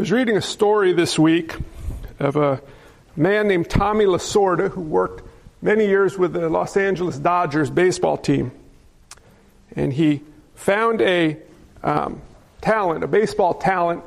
was 0.00 0.10
reading 0.10 0.38
a 0.38 0.40
story 0.40 0.94
this 0.94 1.18
week 1.18 1.54
of 2.18 2.34
a 2.34 2.62
man 3.16 3.46
named 3.46 3.68
Tommy 3.68 4.06
Lasorda 4.06 4.70
who 4.70 4.80
worked 4.80 5.22
many 5.60 5.86
years 5.86 6.16
with 6.16 6.32
the 6.32 6.48
Los 6.48 6.74
Angeles 6.78 7.18
Dodgers 7.18 7.68
baseball 7.68 8.16
team. 8.16 8.50
And 9.76 9.92
he 9.92 10.22
found 10.54 11.02
a 11.02 11.36
um, 11.82 12.22
talent, 12.62 13.04
a 13.04 13.08
baseball 13.08 13.52
talent, 13.52 14.02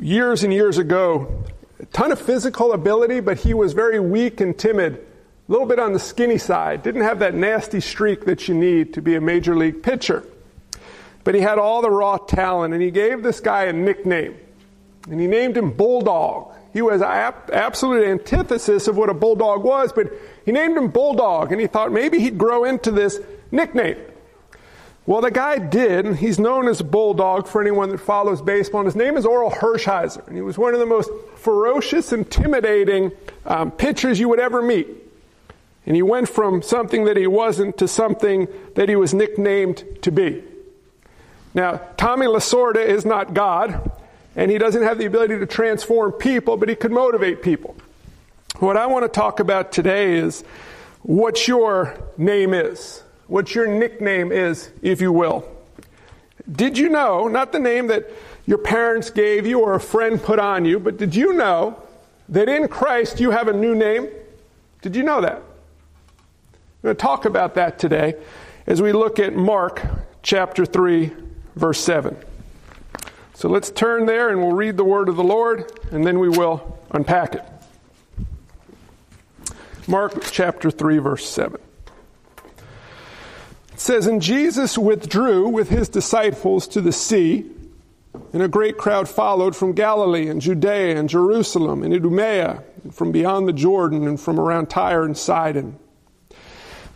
years 0.00 0.44
and 0.44 0.52
years 0.52 0.78
ago. 0.78 1.44
A 1.78 1.84
ton 1.84 2.10
of 2.10 2.18
physical 2.18 2.72
ability, 2.72 3.20
but 3.20 3.36
he 3.36 3.52
was 3.52 3.74
very 3.74 4.00
weak 4.00 4.40
and 4.40 4.58
timid, 4.58 4.94
a 4.94 5.52
little 5.52 5.66
bit 5.66 5.78
on 5.78 5.92
the 5.92 6.00
skinny 6.00 6.38
side, 6.38 6.82
didn't 6.82 7.02
have 7.02 7.18
that 7.18 7.34
nasty 7.34 7.80
streak 7.80 8.24
that 8.24 8.48
you 8.48 8.54
need 8.54 8.94
to 8.94 9.02
be 9.02 9.14
a 9.14 9.20
major 9.20 9.54
league 9.54 9.82
pitcher. 9.82 10.24
But 11.22 11.34
he 11.34 11.42
had 11.42 11.58
all 11.58 11.82
the 11.82 11.90
raw 11.90 12.16
talent, 12.16 12.72
and 12.72 12.82
he 12.82 12.90
gave 12.90 13.22
this 13.22 13.40
guy 13.40 13.64
a 13.64 13.74
nickname 13.74 14.36
and 15.10 15.20
he 15.20 15.26
named 15.26 15.56
him 15.56 15.70
Bulldog. 15.70 16.54
He 16.72 16.80
was 16.80 17.02
an 17.02 17.34
absolute 17.52 18.04
antithesis 18.04 18.88
of 18.88 18.96
what 18.96 19.10
a 19.10 19.14
bulldog 19.14 19.62
was, 19.62 19.92
but 19.92 20.10
he 20.44 20.52
named 20.52 20.76
him 20.76 20.88
Bulldog, 20.88 21.52
and 21.52 21.60
he 21.60 21.66
thought 21.66 21.92
maybe 21.92 22.18
he'd 22.18 22.38
grow 22.38 22.64
into 22.64 22.90
this 22.90 23.20
nickname. 23.50 23.98
Well, 25.04 25.20
the 25.20 25.32
guy 25.32 25.58
did, 25.58 26.06
and 26.06 26.16
he's 26.16 26.38
known 26.38 26.68
as 26.68 26.80
Bulldog 26.80 27.48
for 27.48 27.60
anyone 27.60 27.88
that 27.90 27.98
follows 27.98 28.40
baseball, 28.40 28.82
and 28.82 28.86
his 28.86 28.96
name 28.96 29.16
is 29.16 29.24
Orel 29.24 29.52
Hershiser, 29.52 30.26
and 30.28 30.36
he 30.36 30.42
was 30.42 30.56
one 30.56 30.74
of 30.74 30.80
the 30.80 30.86
most 30.86 31.10
ferocious, 31.36 32.12
intimidating 32.12 33.10
um, 33.44 33.72
pitchers 33.72 34.20
you 34.20 34.28
would 34.28 34.38
ever 34.38 34.62
meet. 34.62 34.86
And 35.84 35.96
he 35.96 36.02
went 36.02 36.28
from 36.28 36.62
something 36.62 37.04
that 37.06 37.16
he 37.16 37.26
wasn't 37.26 37.78
to 37.78 37.88
something 37.88 38.46
that 38.76 38.88
he 38.88 38.94
was 38.94 39.12
nicknamed 39.12 39.84
to 40.02 40.12
be. 40.12 40.44
Now, 41.52 41.80
Tommy 41.96 42.26
Lasorda 42.26 42.86
is 42.86 43.04
not 43.04 43.34
God, 43.34 43.90
and 44.36 44.50
he 44.50 44.58
doesn't 44.58 44.82
have 44.82 44.98
the 44.98 45.06
ability 45.06 45.38
to 45.38 45.46
transform 45.46 46.12
people, 46.12 46.56
but 46.56 46.68
he 46.68 46.74
could 46.74 46.92
motivate 46.92 47.42
people. 47.42 47.76
What 48.58 48.76
I 48.76 48.86
want 48.86 49.04
to 49.04 49.08
talk 49.08 49.40
about 49.40 49.72
today 49.72 50.16
is 50.16 50.42
what 51.02 51.48
your 51.48 51.98
name 52.16 52.54
is, 52.54 53.02
what 53.26 53.54
your 53.54 53.66
nickname 53.66 54.32
is, 54.32 54.70
if 54.82 55.00
you 55.00 55.12
will. 55.12 55.48
Did 56.50 56.78
you 56.78 56.88
know, 56.88 57.28
not 57.28 57.52
the 57.52 57.60
name 57.60 57.88
that 57.88 58.10
your 58.46 58.58
parents 58.58 59.10
gave 59.10 59.46
you 59.46 59.60
or 59.60 59.74
a 59.74 59.80
friend 59.80 60.22
put 60.22 60.38
on 60.38 60.64
you, 60.64 60.78
but 60.78 60.96
did 60.96 61.14
you 61.14 61.32
know 61.32 61.80
that 62.28 62.48
in 62.48 62.68
Christ 62.68 63.20
you 63.20 63.30
have 63.30 63.48
a 63.48 63.52
new 63.52 63.74
name? 63.74 64.08
Did 64.80 64.96
you 64.96 65.02
know 65.02 65.20
that? 65.20 65.36
I'm 65.36 66.82
going 66.82 66.96
to 66.96 67.00
talk 67.00 67.24
about 67.24 67.54
that 67.54 67.78
today 67.78 68.16
as 68.66 68.82
we 68.82 68.92
look 68.92 69.18
at 69.18 69.34
Mark 69.34 69.82
chapter 70.22 70.64
3, 70.66 71.12
verse 71.54 71.80
7. 71.80 72.16
So 73.42 73.48
let's 73.48 73.72
turn 73.72 74.06
there 74.06 74.28
and 74.28 74.40
we'll 74.40 74.52
read 74.52 74.76
the 74.76 74.84
word 74.84 75.08
of 75.08 75.16
the 75.16 75.24
Lord 75.24 75.68
and 75.90 76.06
then 76.06 76.20
we 76.20 76.28
will 76.28 76.78
unpack 76.92 77.34
it. 77.34 77.42
Mark 79.88 80.22
chapter 80.30 80.70
3, 80.70 80.98
verse 80.98 81.28
7. 81.28 81.60
It 83.72 83.80
says, 83.80 84.06
And 84.06 84.22
Jesus 84.22 84.78
withdrew 84.78 85.48
with 85.48 85.70
his 85.70 85.88
disciples 85.88 86.68
to 86.68 86.80
the 86.80 86.92
sea, 86.92 87.50
and 88.32 88.42
a 88.42 88.48
great 88.48 88.78
crowd 88.78 89.08
followed 89.08 89.56
from 89.56 89.72
Galilee 89.72 90.28
and 90.28 90.40
Judea 90.40 90.96
and 90.96 91.08
Jerusalem 91.08 91.82
and 91.82 91.92
Idumea, 91.92 92.62
and 92.84 92.94
from 92.94 93.10
beyond 93.10 93.48
the 93.48 93.52
Jordan 93.52 94.06
and 94.06 94.20
from 94.20 94.38
around 94.38 94.66
Tyre 94.66 95.02
and 95.02 95.18
Sidon. 95.18 95.80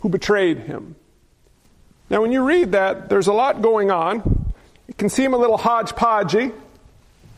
who 0.00 0.08
betrayed 0.08 0.58
him. 0.58 0.96
Now, 2.08 2.22
when 2.22 2.32
you 2.32 2.42
read 2.42 2.72
that, 2.72 3.08
there's 3.08 3.28
a 3.28 3.32
lot 3.32 3.62
going 3.62 3.90
on. 3.90 4.52
It 4.88 4.98
can 4.98 5.08
seem 5.08 5.32
a 5.32 5.36
little 5.36 5.58
hodgepodgey, 5.58 6.52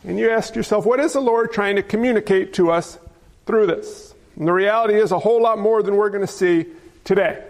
and 0.03 0.17
you 0.17 0.31
ask 0.31 0.55
yourself, 0.55 0.85
what 0.85 0.99
is 0.99 1.13
the 1.13 1.21
Lord 1.21 1.51
trying 1.51 1.75
to 1.75 1.83
communicate 1.83 2.53
to 2.55 2.71
us 2.71 2.97
through 3.45 3.67
this? 3.67 4.15
And 4.35 4.47
the 4.47 4.53
reality 4.53 4.95
is 4.95 5.11
a 5.11 5.19
whole 5.19 5.41
lot 5.41 5.59
more 5.59 5.83
than 5.83 5.95
we're 5.95 6.09
going 6.09 6.25
to 6.25 6.31
see 6.31 6.65
today. 7.03 7.43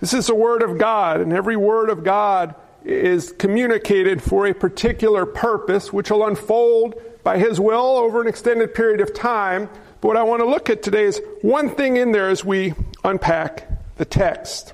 This 0.00 0.12
is 0.12 0.26
the 0.26 0.34
Word 0.34 0.62
of 0.62 0.78
God, 0.78 1.20
and 1.20 1.32
every 1.32 1.56
Word 1.56 1.88
of 1.88 2.02
God 2.02 2.54
is 2.84 3.30
communicated 3.32 4.22
for 4.22 4.46
a 4.46 4.54
particular 4.54 5.26
purpose, 5.26 5.92
which 5.92 6.10
will 6.10 6.26
unfold 6.26 7.00
by 7.22 7.38
His 7.38 7.60
will 7.60 7.96
over 7.96 8.20
an 8.20 8.26
extended 8.26 8.74
period 8.74 9.00
of 9.00 9.14
time. 9.14 9.68
But 10.00 10.08
what 10.08 10.16
I 10.16 10.22
want 10.24 10.40
to 10.40 10.46
look 10.46 10.70
at 10.70 10.82
today 10.82 11.04
is 11.04 11.20
one 11.42 11.70
thing 11.70 11.96
in 11.96 12.10
there 12.10 12.28
as 12.28 12.44
we 12.44 12.74
unpack 13.04 13.68
the 13.98 14.04
text. 14.04 14.72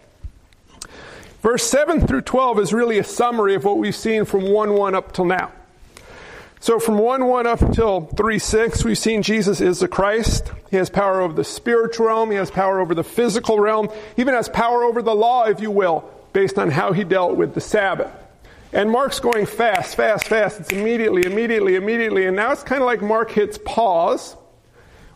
Verse 1.43 1.63
7 1.65 2.07
through 2.07 2.23
12 2.23 2.61
is 2.61 2.73
really 2.73 2.99
a 2.99 3.05
summary 3.05 3.55
of 3.55 3.65
what 3.65 3.77
we've 3.77 3.95
seen 3.95 4.25
from 4.25 4.51
1 4.51 4.73
1 4.73 4.95
up 4.95 5.13
till 5.13 5.27
now. 5.27 5.53
So 6.61 6.79
from 6.79 6.97
1 6.97 7.27
1 7.27 7.47
up 7.47 7.73
till 7.75 8.07
3 8.07 8.39
6, 8.39 8.85
we've 8.85 8.97
seen 8.97 9.23
Jesus 9.23 9.61
is 9.61 9.81
the 9.81 9.89
Christ. 9.89 10.51
He 10.71 10.79
has 10.79 10.89
power 10.89 11.21
over 11.21 11.35
the 11.35 11.45
spiritual 11.45 12.07
realm, 12.07 12.31
he 12.31 12.37
has 12.37 12.51
power 12.51 12.81
over 12.81 12.95
the 12.95 13.05
physical 13.05 13.61
realm, 13.61 13.91
he 14.17 14.23
even 14.23 14.33
has 14.33 14.49
power 14.49 14.85
over 14.85 15.03
the 15.03 15.15
law, 15.15 15.45
if 15.45 15.61
you 15.61 15.71
will, 15.71 16.11
based 16.33 16.59
on 16.59 16.71
how 16.71 16.93
he 16.93 17.05
dealt 17.05 17.37
with 17.37 17.53
the 17.53 17.61
Sabbath. 17.61 18.11
And 18.73 18.91
Mark's 18.91 19.21
going 19.21 19.45
fast, 19.45 19.95
fast, 19.95 20.27
fast. 20.27 20.59
It's 20.61 20.73
immediately, 20.73 21.27
immediately, 21.27 21.77
immediately. 21.77 22.25
And 22.25 22.35
now 22.35 22.51
it's 22.53 22.63
kind 22.63 22.81
of 22.81 22.87
like 22.87 23.03
Mark 23.03 23.31
hits 23.31 23.59
pause, 23.65 24.35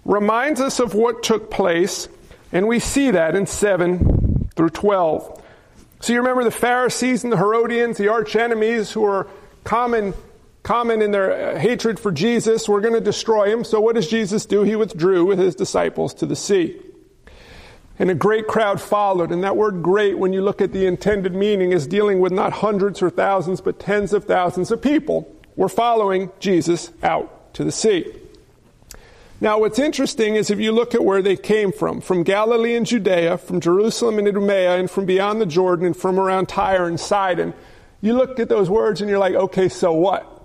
reminds 0.05 0.61
us 0.61 0.79
of 0.79 0.95
what 0.95 1.23
took 1.23 1.51
place, 1.51 2.09
and 2.53 2.67
we 2.67 2.79
see 2.79 3.11
that 3.11 3.35
in 3.35 3.47
7 3.47 4.51
through 4.57 4.71
12. 4.71 5.43
So 6.01 6.13
you 6.13 6.21
remember 6.21 6.45
the 6.45 6.51
Pharisees 6.51 7.25
and 7.25 7.33
the 7.33 7.37
Herodians, 7.37 7.99
the 7.99 8.09
arch 8.09 8.37
enemies 8.37 8.93
who 8.93 9.05
are 9.05 9.27
common, 9.65 10.15
common 10.63 11.03
in 11.03 11.11
their 11.11 11.57
uh, 11.57 11.59
hatred 11.59 11.99
for 11.99 12.13
Jesus. 12.13 12.69
We're 12.69 12.81
going 12.81 12.95
to 12.95 13.01
destroy 13.01 13.53
him. 13.53 13.65
So 13.65 13.81
what 13.81 13.97
does 13.97 14.09
Jesus 14.09 14.47
do? 14.47 14.63
He 14.63 14.77
withdrew 14.77 15.25
with 15.25 15.39
his 15.39 15.55
disciples 15.55 16.15
to 16.15 16.27
the 16.27 16.37
sea. 16.37 16.81
And 17.99 18.11
a 18.11 18.15
great 18.15 18.47
crowd 18.47 18.81
followed. 18.81 19.33
And 19.33 19.43
that 19.43 19.57
word 19.57 19.83
great, 19.83 20.17
when 20.17 20.33
you 20.33 20.41
look 20.41 20.63
at 20.63 20.73
the 20.73 20.87
intended 20.87 21.35
meaning, 21.35 21.73
is 21.73 21.87
dealing 21.87 22.21
with 22.21 22.33
not 22.33 22.53
hundreds 22.53 23.03
or 23.03 23.11
thousands, 23.11 23.61
but 23.61 23.81
tens 23.81 24.13
of 24.13 24.25
thousands 24.25 24.71
of 24.71 24.81
people 24.81 25.35
were 25.57 25.69
following 25.69 26.31
Jesus 26.39 26.93
out 27.03 27.53
to 27.55 27.65
the 27.65 27.73
sea. 27.73 28.15
Now, 29.41 29.61
what's 29.61 29.79
interesting 29.79 30.35
is 30.35 30.51
if 30.51 30.59
you 30.59 30.73
look 30.73 30.95
at 30.95 31.05
where 31.05 31.23
they 31.23 31.37
came 31.37 31.71
from, 31.71 32.01
from 32.01 32.25
Galilee 32.25 32.75
and 32.75 32.85
Judea, 32.85 33.39
from 33.39 33.61
Jerusalem 33.61 34.19
and 34.19 34.27
Idumea, 34.27 34.77
and 34.77 34.91
from 34.91 35.07
beyond 35.07 35.41
the 35.41 35.47
Jordan, 35.47 35.87
and 35.87 35.97
from 35.97 36.19
around 36.19 36.49
Tyre 36.49 36.87
and 36.89 36.99
Sidon, 36.99 37.55
you 38.01 38.15
look 38.15 38.41
at 38.41 38.49
those 38.49 38.69
words 38.69 39.01
and 39.01 39.09
you're 39.09 39.19
like, 39.19 39.35
okay, 39.35 39.69
so 39.69 39.93
what? 39.93 40.45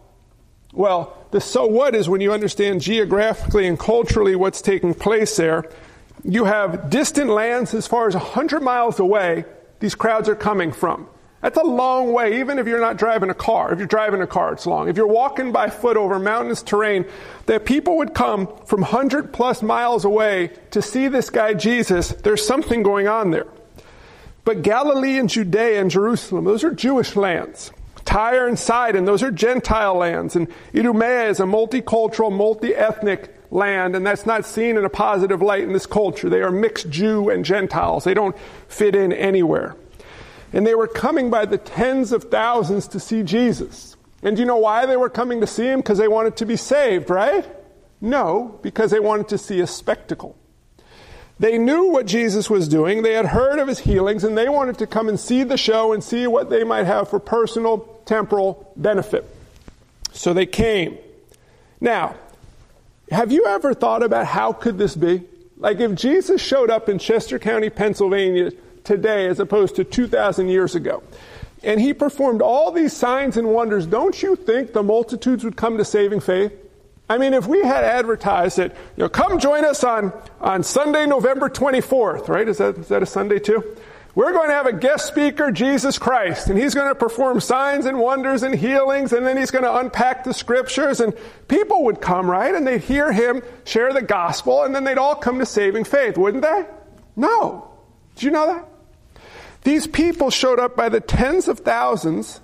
Well, 0.73 1.17
the 1.31 1.41
so 1.41 1.65
what 1.65 1.95
is 1.95 2.07
when 2.07 2.21
you 2.21 2.33
understand 2.33 2.81
geographically 2.81 3.67
and 3.67 3.79
culturally 3.79 4.35
what's 4.35 4.61
taking 4.61 4.93
place 4.93 5.37
there. 5.37 5.65
You 6.23 6.45
have 6.45 6.91
distant 6.91 7.29
lands 7.31 7.73
as 7.73 7.87
far 7.87 8.07
as 8.07 8.13
100 8.13 8.61
miles 8.61 8.99
away, 8.99 9.45
these 9.79 9.95
crowds 9.95 10.29
are 10.29 10.35
coming 10.35 10.71
from. 10.71 11.07
That's 11.43 11.57
a 11.57 11.63
long 11.63 12.13
way, 12.13 12.39
even 12.39 12.57
if 12.57 12.67
you're 12.67 12.79
not 12.79 12.95
driving 12.95 13.29
a 13.29 13.33
car. 13.33 13.73
If 13.73 13.77
you're 13.77 13.85
driving 13.85 14.21
a 14.21 14.27
car, 14.27 14.53
it's 14.53 14.65
long. 14.65 14.87
If 14.87 14.95
you're 14.95 15.05
walking 15.05 15.51
by 15.51 15.69
foot 15.69 15.97
over 15.97 16.17
mountainous 16.17 16.63
terrain, 16.63 17.03
that 17.47 17.65
people 17.65 17.97
would 17.97 18.13
come 18.13 18.47
from 18.65 18.79
100 18.79 19.33
plus 19.33 19.61
miles 19.61 20.05
away 20.05 20.51
to 20.71 20.81
see 20.81 21.09
this 21.09 21.29
guy 21.29 21.53
Jesus, 21.53 22.13
there's 22.13 22.47
something 22.47 22.81
going 22.81 23.09
on 23.09 23.31
there. 23.31 23.47
But 24.45 24.61
Galilee 24.61 25.17
and 25.17 25.29
Judea 25.29 25.81
and 25.81 25.91
Jerusalem, 25.91 26.45
those 26.45 26.63
are 26.63 26.71
Jewish 26.71 27.17
lands. 27.17 27.71
Tyre 28.05 28.47
and 28.47 28.57
Sidon, 28.57 29.03
those 29.03 29.21
are 29.21 29.29
Gentile 29.29 29.95
lands. 29.95 30.37
And 30.37 30.47
Idumea 30.73 31.27
is 31.27 31.41
a 31.41 31.43
multicultural, 31.43 32.31
multi 32.31 32.73
ethnic 32.73 33.35
land, 33.51 33.97
and 33.97 34.07
that's 34.07 34.25
not 34.25 34.45
seen 34.45 34.77
in 34.77 34.85
a 34.85 34.89
positive 34.89 35.41
light 35.41 35.63
in 35.63 35.73
this 35.73 35.87
culture. 35.87 36.29
They 36.29 36.41
are 36.41 36.51
mixed 36.51 36.89
Jew 36.89 37.29
and 37.29 37.43
Gentiles. 37.43 38.05
They 38.05 38.13
don't 38.13 38.37
fit 38.69 38.95
in 38.95 39.11
anywhere. 39.11 39.75
And 40.53 40.65
they 40.65 40.75
were 40.75 40.87
coming 40.87 41.29
by 41.29 41.45
the 41.45 41.57
tens 41.57 42.11
of 42.11 42.25
thousands 42.25 42.87
to 42.89 42.99
see 42.99 43.23
Jesus. 43.23 43.97
And 44.21 44.37
do 44.37 44.41
you 44.41 44.45
know 44.45 44.57
why 44.57 44.85
they 44.85 44.95
were 44.95 45.09
coming 45.09 45.41
to 45.41 45.47
see 45.47 45.65
him? 45.65 45.79
Because 45.79 45.97
they 45.97 46.07
wanted 46.07 46.37
to 46.37 46.45
be 46.45 46.55
saved, 46.55 47.09
right? 47.09 47.45
No, 47.99 48.59
because 48.61 48.91
they 48.91 48.99
wanted 48.99 49.27
to 49.29 49.37
see 49.37 49.59
a 49.59 49.67
spectacle. 49.67 50.37
They 51.39 51.57
knew 51.57 51.89
what 51.89 52.05
Jesus 52.05 52.49
was 52.49 52.67
doing, 52.67 53.01
they 53.01 53.13
had 53.13 53.25
heard 53.25 53.59
of 53.59 53.67
his 53.67 53.79
healings, 53.79 54.23
and 54.23 54.37
they 54.37 54.47
wanted 54.47 54.77
to 54.77 54.87
come 54.87 55.09
and 55.09 55.19
see 55.19 55.43
the 55.43 55.57
show 55.57 55.91
and 55.91 56.03
see 56.03 56.27
what 56.27 56.49
they 56.49 56.63
might 56.63 56.85
have 56.85 57.09
for 57.09 57.19
personal, 57.19 57.79
temporal 58.05 58.71
benefit. 58.77 59.25
So 60.11 60.33
they 60.33 60.45
came. 60.45 60.97
Now, 61.81 62.15
have 63.09 63.31
you 63.31 63.45
ever 63.45 63.73
thought 63.73 64.03
about 64.03 64.27
how 64.27 64.53
could 64.53 64.77
this 64.77 64.95
be? 64.95 65.23
Like 65.57 65.79
if 65.79 65.95
Jesus 65.95 66.41
showed 66.41 66.69
up 66.69 66.87
in 66.87 66.99
Chester 66.99 67.39
County, 67.39 67.69
Pennsylvania 67.69 68.51
today 68.83 69.27
as 69.27 69.39
opposed 69.39 69.75
to 69.75 69.83
2,000 69.83 70.49
years 70.49 70.75
ago, 70.75 71.03
and 71.63 71.79
he 71.79 71.93
performed 71.93 72.41
all 72.41 72.71
these 72.71 72.93
signs 72.93 73.37
and 73.37 73.47
wonders, 73.47 73.85
don't 73.85 74.21
you 74.21 74.35
think 74.35 74.73
the 74.73 74.83
multitudes 74.83 75.43
would 75.43 75.55
come 75.55 75.77
to 75.77 75.85
saving 75.85 76.19
faith? 76.19 76.53
I 77.09 77.17
mean, 77.17 77.33
if 77.33 77.47
we 77.47 77.61
had 77.61 77.83
advertised 77.83 78.59
it, 78.59 78.71
you 78.97 79.03
know, 79.03 79.09
come 79.09 79.39
join 79.39 79.65
us 79.65 79.83
on, 79.83 80.13
on 80.39 80.63
Sunday, 80.63 81.05
November 81.05 81.49
24th, 81.49 82.27
right? 82.27 82.47
Is 82.47 82.57
that, 82.57 82.77
is 82.77 82.87
that 82.87 83.03
a 83.03 83.05
Sunday 83.05 83.39
too? 83.39 83.75
We're 84.15 84.31
going 84.31 84.49
to 84.49 84.53
have 84.53 84.67
a 84.67 84.73
guest 84.73 85.07
speaker, 85.07 85.49
Jesus 85.49 85.97
Christ, 85.97 86.47
and 86.47 86.57
he's 86.57 86.75
going 86.75 86.87
to 86.87 86.95
perform 86.95 87.39
signs 87.39 87.85
and 87.87 87.97
wonders 87.97 88.43
and 88.43 88.53
healings, 88.53 89.11
and 89.11 89.25
then 89.25 89.37
he's 89.37 89.49
going 89.49 89.63
to 89.63 89.75
unpack 89.75 90.23
the 90.23 90.33
scriptures, 90.33 90.99
and 90.99 91.13
people 91.47 91.85
would 91.85 91.99
come, 91.99 92.29
right? 92.29 92.53
And 92.53 92.65
they'd 92.67 92.81
hear 92.81 93.11
him 93.11 93.41
share 93.63 93.91
the 93.91 94.03
gospel, 94.03 94.63
and 94.63 94.75
then 94.75 94.83
they'd 94.83 94.99
all 94.99 95.15
come 95.15 95.39
to 95.39 95.47
saving 95.47 95.85
faith, 95.85 96.15
wouldn't 96.15 96.43
they? 96.43 96.65
No. 97.15 97.71
Did 98.15 98.23
you 98.23 98.31
know 98.31 98.45
that? 98.53 98.67
These 99.63 99.87
people 99.87 100.29
showed 100.29 100.59
up 100.59 100.75
by 100.75 100.89
the 100.89 100.99
tens 100.99 101.47
of 101.47 101.59
thousands, 101.59 102.41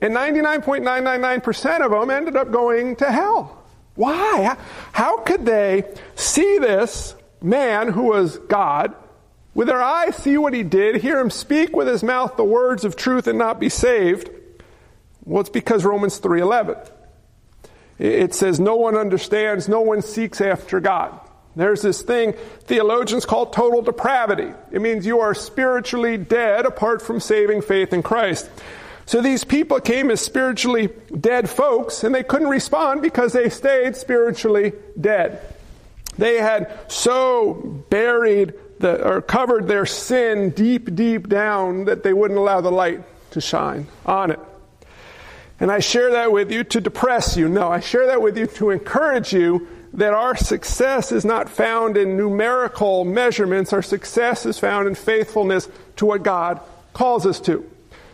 and 0.00 0.14
99.999% 0.14 1.80
of 1.84 1.90
them 1.90 2.10
ended 2.10 2.36
up 2.36 2.50
going 2.50 2.96
to 2.96 3.10
hell. 3.10 3.62
Why? 3.94 4.56
How 4.92 5.18
could 5.18 5.44
they 5.46 5.84
see 6.14 6.58
this 6.58 7.14
man 7.42 7.88
who 7.88 8.04
was 8.04 8.38
God, 8.38 8.94
with 9.54 9.68
their 9.68 9.82
eyes 9.82 10.16
see 10.16 10.38
what 10.38 10.54
he 10.54 10.62
did, 10.62 10.96
hear 10.96 11.18
him 11.18 11.30
speak 11.30 11.74
with 11.76 11.86
his 11.88 12.02
mouth 12.02 12.36
the 12.36 12.44
words 12.44 12.84
of 12.84 12.96
truth 12.96 13.26
and 13.26 13.38
not 13.38 13.60
be 13.60 13.68
saved? 13.68 14.30
Well, 15.24 15.40
it's 15.40 15.50
because 15.50 15.84
Romans 15.84 16.18
3:11. 16.18 16.78
It 17.98 18.34
says 18.34 18.58
no 18.58 18.76
one 18.76 18.96
understands, 18.96 19.68
no 19.68 19.82
one 19.82 20.00
seeks 20.00 20.40
after 20.40 20.80
God. 20.80 21.20
There's 21.56 21.82
this 21.82 22.02
thing 22.02 22.34
theologians 22.60 23.26
call 23.26 23.46
total 23.46 23.82
depravity. 23.82 24.52
It 24.70 24.80
means 24.80 25.04
you 25.04 25.20
are 25.20 25.34
spiritually 25.34 26.16
dead 26.16 26.64
apart 26.64 27.02
from 27.02 27.20
saving 27.20 27.62
faith 27.62 27.92
in 27.92 28.02
Christ. 28.02 28.48
So 29.06 29.20
these 29.20 29.42
people 29.42 29.80
came 29.80 30.10
as 30.10 30.20
spiritually 30.20 30.90
dead 31.18 31.50
folks, 31.50 32.04
and 32.04 32.14
they 32.14 32.22
couldn't 32.22 32.48
respond 32.48 33.02
because 33.02 33.32
they 33.32 33.48
stayed 33.48 33.96
spiritually 33.96 34.72
dead. 35.00 35.40
They 36.16 36.36
had 36.36 36.72
so 36.86 37.84
buried 37.90 38.54
the, 38.78 39.04
or 39.04 39.20
covered 39.20 39.66
their 39.66 39.86
sin 39.86 40.50
deep, 40.50 40.94
deep 40.94 41.28
down 41.28 41.86
that 41.86 42.04
they 42.04 42.12
wouldn't 42.12 42.38
allow 42.38 42.60
the 42.60 42.70
light 42.70 43.02
to 43.32 43.40
shine 43.40 43.88
on 44.06 44.30
it. 44.30 44.40
And 45.58 45.70
I 45.70 45.80
share 45.80 46.12
that 46.12 46.30
with 46.30 46.52
you 46.52 46.62
to 46.64 46.80
depress 46.80 47.36
you. 47.36 47.48
No, 47.48 47.68
I 47.68 47.80
share 47.80 48.06
that 48.06 48.22
with 48.22 48.38
you 48.38 48.46
to 48.46 48.70
encourage 48.70 49.32
you 49.32 49.66
that 49.92 50.12
our 50.12 50.36
success 50.36 51.10
is 51.12 51.24
not 51.24 51.48
found 51.48 51.96
in 51.96 52.16
numerical 52.16 53.04
measurements. 53.04 53.72
Our 53.72 53.82
success 53.82 54.46
is 54.46 54.58
found 54.58 54.86
in 54.86 54.94
faithfulness 54.94 55.68
to 55.96 56.06
what 56.06 56.22
God 56.22 56.60
calls 56.92 57.26
us 57.26 57.40
to. 57.40 57.68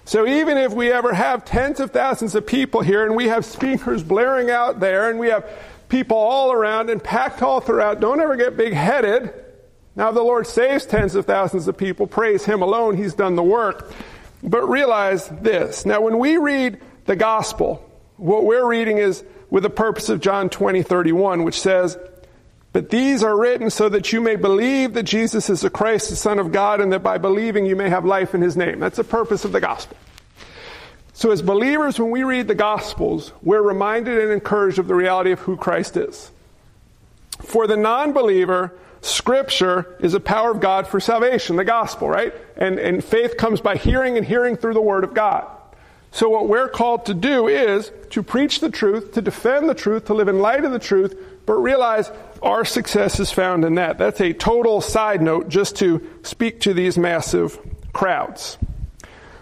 So 0.05 0.26
even 0.26 0.56
if 0.56 0.73
we 0.73 0.93
ever 0.93 1.12
have 1.12 1.44
tens 1.44 1.81
of 1.81 1.90
thousands 1.90 2.34
of 2.34 2.46
people 2.46 2.81
here 2.81 3.05
and 3.05 3.17
we 3.17 3.26
have 3.26 3.44
speakers 3.44 4.02
blaring 4.02 4.50
out 4.50 4.78
there 4.78 5.11
and 5.11 5.19
we 5.19 5.28
have 5.28 5.44
people 5.88 6.17
all 6.17 6.52
around 6.52 6.90
and 6.90 7.02
packed 7.02 7.43
all 7.43 7.61
throughout, 7.61 8.00
don't 8.00 8.20
ever 8.20 8.37
get 8.37 8.56
big 8.56 8.73
headed. 8.73 9.34
Now, 9.96 10.12
the 10.12 10.23
Lord 10.23 10.46
saves 10.46 10.87
tens 10.87 11.14
of 11.14 11.25
thousands 11.25 11.69
of 11.69 11.76
people. 11.76 12.06
Praise 12.06 12.44
Him 12.44 12.62
alone. 12.62 12.96
He's 12.96 13.14
done 13.14 13.34
the 13.34 13.43
work. 13.43 13.90
But 14.43 14.69
realize 14.69 15.28
this. 15.28 15.84
Now, 15.84 16.02
when 16.02 16.19
we 16.19 16.37
read 16.37 16.81
the 17.06 17.17
gospel, 17.17 17.82
what 18.17 18.44
we're 18.44 18.67
reading 18.67 18.99
is 18.99 19.25
with 19.56 19.62
the 19.62 19.70
purpose 19.70 20.11
of 20.11 20.20
John 20.20 20.50
20, 20.50 20.82
31, 20.82 21.43
which 21.43 21.58
says, 21.58 21.97
but 22.75 22.91
these 22.91 23.23
are 23.23 23.35
written 23.35 23.70
so 23.70 23.88
that 23.88 24.12
you 24.12 24.20
may 24.20 24.37
believe 24.37 24.93
that 24.93 25.05
Jesus 25.05 25.49
is 25.49 25.62
the 25.62 25.70
Christ, 25.70 26.11
the 26.11 26.17
Son 26.17 26.38
of 26.38 26.53
God, 26.53 26.82
and 26.82 26.93
that 26.93 27.03
by 27.03 27.17
believing 27.17 27.64
you 27.64 27.75
may 27.75 27.88
have 27.88 28.05
life 28.05 28.35
in 28.35 28.43
his 28.43 28.55
name. 28.55 28.81
That's 28.81 28.99
the 28.99 29.03
purpose 29.03 29.47
of 29.47 29.53
the 29.53 29.61
gospel. 29.62 29.97
So, 31.14 31.31
as 31.31 31.41
believers, 31.41 31.99
when 31.99 32.11
we 32.11 32.23
read 32.23 32.49
the 32.49 32.55
gospels, 32.55 33.32
we're 33.41 33.62
reminded 33.62 34.19
and 34.19 34.31
encouraged 34.31 34.79
of 34.79 34.88
the 34.88 34.94
reality 34.94 35.32
of 35.32 35.38
who 35.38 35.56
Christ 35.56 35.97
is. 35.97 36.31
For 37.41 37.67
the 37.67 37.79
non 37.79 38.12
believer, 38.12 38.79
Scripture 39.00 39.97
is 40.00 40.12
a 40.12 40.20
power 40.20 40.50
of 40.50 40.61
God 40.61 40.87
for 40.87 41.00
salvation, 41.00 41.56
the 41.56 41.64
gospel, 41.64 42.11
right? 42.11 42.35
And, 42.59 42.79
and 42.79 43.02
faith 43.02 43.38
comes 43.38 43.62
by 43.62 43.76
hearing 43.76 44.19
and 44.19 44.26
hearing 44.26 44.59
through 44.59 44.75
the 44.75 44.82
Word 44.82 45.02
of 45.02 45.14
God. 45.14 45.56
So, 46.12 46.29
what 46.31 46.49
we're 46.49 46.69
called 46.69 47.06
to 47.06 47.14
do 47.14 47.49
is 47.49 47.93
to 48.11 48.23
preach 48.23 48.61
the 48.61 48.70
truth, 48.70 49.12
to 49.12 49.23
defend 49.23 49.69
the 49.69 49.75
truth, 49.75 50.06
to 50.06 50.14
live 50.14 50.29
in 50.29 50.38
light 50.38 50.64
of 50.64 50.73
the 50.73 50.79
truth, 50.79 51.14
but 51.44 51.55
realize 51.55 52.11
our 52.43 52.64
success 52.64 53.20
is 53.20 53.31
found 53.31 53.64
in 53.64 53.75
that. 53.75 53.99
That's 53.99 54.20
a 54.20 54.32
total 54.32 54.81
side 54.81 55.20
note 55.20 55.49
just 55.49 55.76
to 55.76 56.08
speak 56.23 56.61
to 56.61 56.75
these 56.75 56.97
massive 56.97 57.58
crowds. 57.93 58.58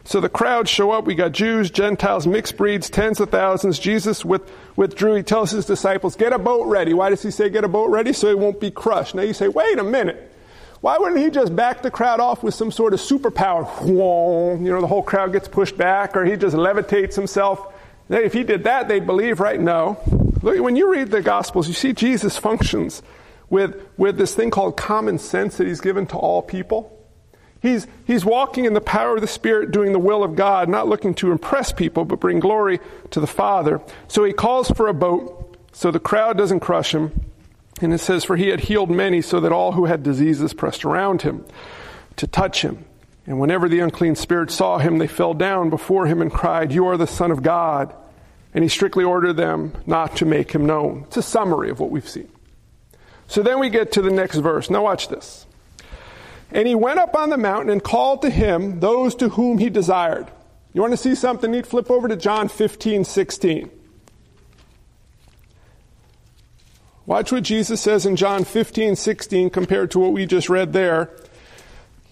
So 0.04 0.20
the 0.20 0.28
crowds 0.28 0.70
show 0.70 0.90
up. 0.90 1.06
We 1.06 1.14
got 1.14 1.32
Jews, 1.32 1.70
Gentiles, 1.70 2.26
mixed 2.26 2.58
breeds, 2.58 2.90
tens 2.90 3.20
of 3.20 3.30
thousands. 3.30 3.78
Jesus 3.78 4.22
with, 4.22 4.42
withdrew. 4.76 5.14
He 5.14 5.22
tells 5.22 5.50
his 5.50 5.64
disciples, 5.64 6.14
get 6.14 6.34
a 6.34 6.38
boat 6.38 6.66
ready. 6.66 6.92
Why 6.92 7.08
does 7.08 7.22
he 7.22 7.30
say 7.30 7.48
get 7.48 7.64
a 7.64 7.68
boat 7.68 7.88
ready? 7.88 8.12
So 8.12 8.28
he 8.28 8.34
won't 8.34 8.60
be 8.60 8.70
crushed. 8.70 9.14
Now 9.14 9.22
you 9.22 9.32
say, 9.32 9.48
wait 9.48 9.78
a 9.78 9.84
minute. 9.84 10.33
Why 10.84 10.98
wouldn't 10.98 11.18
he 11.18 11.30
just 11.30 11.56
back 11.56 11.80
the 11.80 11.90
crowd 11.90 12.20
off 12.20 12.42
with 12.42 12.52
some 12.52 12.70
sort 12.70 12.92
of 12.92 13.00
superpower? 13.00 13.88
You 13.88 14.70
know, 14.70 14.82
the 14.82 14.86
whole 14.86 15.02
crowd 15.02 15.32
gets 15.32 15.48
pushed 15.48 15.78
back, 15.78 16.14
or 16.14 16.26
he 16.26 16.36
just 16.36 16.54
levitates 16.54 17.14
himself. 17.14 17.72
If 18.10 18.34
he 18.34 18.42
did 18.42 18.64
that, 18.64 18.86
they'd 18.86 19.06
believe, 19.06 19.40
right? 19.40 19.58
No. 19.58 19.98
Look, 20.42 20.62
when 20.62 20.76
you 20.76 20.92
read 20.92 21.10
the 21.10 21.22
Gospels, 21.22 21.68
you 21.68 21.72
see 21.72 21.94
Jesus 21.94 22.36
functions 22.36 23.02
with, 23.48 23.80
with 23.96 24.18
this 24.18 24.34
thing 24.34 24.50
called 24.50 24.76
common 24.76 25.18
sense 25.18 25.56
that 25.56 25.66
he's 25.66 25.80
given 25.80 26.06
to 26.08 26.18
all 26.18 26.42
people. 26.42 26.94
He's, 27.62 27.86
he's 28.06 28.26
walking 28.26 28.66
in 28.66 28.74
the 28.74 28.82
power 28.82 29.14
of 29.14 29.22
the 29.22 29.26
Spirit, 29.26 29.70
doing 29.70 29.92
the 29.92 29.98
will 29.98 30.22
of 30.22 30.36
God, 30.36 30.68
not 30.68 30.86
looking 30.86 31.14
to 31.14 31.32
impress 31.32 31.72
people, 31.72 32.04
but 32.04 32.20
bring 32.20 32.40
glory 32.40 32.78
to 33.12 33.20
the 33.20 33.26
Father. 33.26 33.80
So 34.06 34.22
he 34.22 34.34
calls 34.34 34.70
for 34.70 34.88
a 34.88 34.92
boat 34.92 35.56
so 35.72 35.90
the 35.90 35.98
crowd 35.98 36.36
doesn't 36.36 36.60
crush 36.60 36.94
him. 36.94 37.24
And 37.84 37.92
it 37.92 37.98
says, 37.98 38.24
For 38.24 38.36
he 38.36 38.48
had 38.48 38.60
healed 38.60 38.90
many, 38.90 39.22
so 39.22 39.38
that 39.40 39.52
all 39.52 39.72
who 39.72 39.84
had 39.84 40.02
diseases 40.02 40.52
pressed 40.54 40.84
around 40.84 41.22
him 41.22 41.44
to 42.16 42.26
touch 42.26 42.62
him. 42.62 42.84
And 43.26 43.38
whenever 43.38 43.68
the 43.68 43.80
unclean 43.80 44.16
spirits 44.16 44.54
saw 44.54 44.78
him, 44.78 44.98
they 44.98 45.06
fell 45.06 45.34
down 45.34 45.70
before 45.70 46.06
him 46.06 46.20
and 46.20 46.32
cried, 46.32 46.72
You 46.72 46.86
are 46.86 46.96
the 46.96 47.06
Son 47.06 47.30
of 47.30 47.42
God 47.42 47.94
and 48.54 48.62
he 48.62 48.68
strictly 48.68 49.04
ordered 49.04 49.34
them 49.34 49.72
not 49.84 50.16
to 50.16 50.24
make 50.24 50.52
him 50.52 50.64
known. 50.64 51.02
It's 51.08 51.16
a 51.16 51.22
summary 51.22 51.70
of 51.70 51.80
what 51.80 51.90
we've 51.90 52.08
seen. 52.08 52.28
So 53.26 53.42
then 53.42 53.58
we 53.58 53.68
get 53.68 53.92
to 53.92 54.02
the 54.02 54.12
next 54.12 54.38
verse. 54.38 54.70
Now 54.70 54.84
watch 54.84 55.08
this. 55.08 55.46
And 56.52 56.68
he 56.68 56.76
went 56.76 57.00
up 57.00 57.16
on 57.16 57.30
the 57.30 57.36
mountain 57.36 57.70
and 57.70 57.82
called 57.82 58.22
to 58.22 58.30
him 58.30 58.78
those 58.78 59.16
to 59.16 59.30
whom 59.30 59.58
he 59.58 59.70
desired. 59.70 60.30
You 60.72 60.80
want 60.80 60.92
to 60.92 60.96
see 60.96 61.16
something 61.16 61.50
neat? 61.50 61.66
Flip 61.66 61.90
over 61.90 62.06
to 62.06 62.16
John 62.16 62.48
15, 62.48 63.04
16. 63.04 63.70
Watch 67.06 67.32
what 67.32 67.42
Jesus 67.42 67.80
says 67.80 68.06
in 68.06 68.16
John 68.16 68.44
15, 68.44 68.96
16 68.96 69.50
compared 69.50 69.90
to 69.90 69.98
what 69.98 70.12
we 70.12 70.24
just 70.24 70.48
read 70.48 70.72
there. 70.72 71.10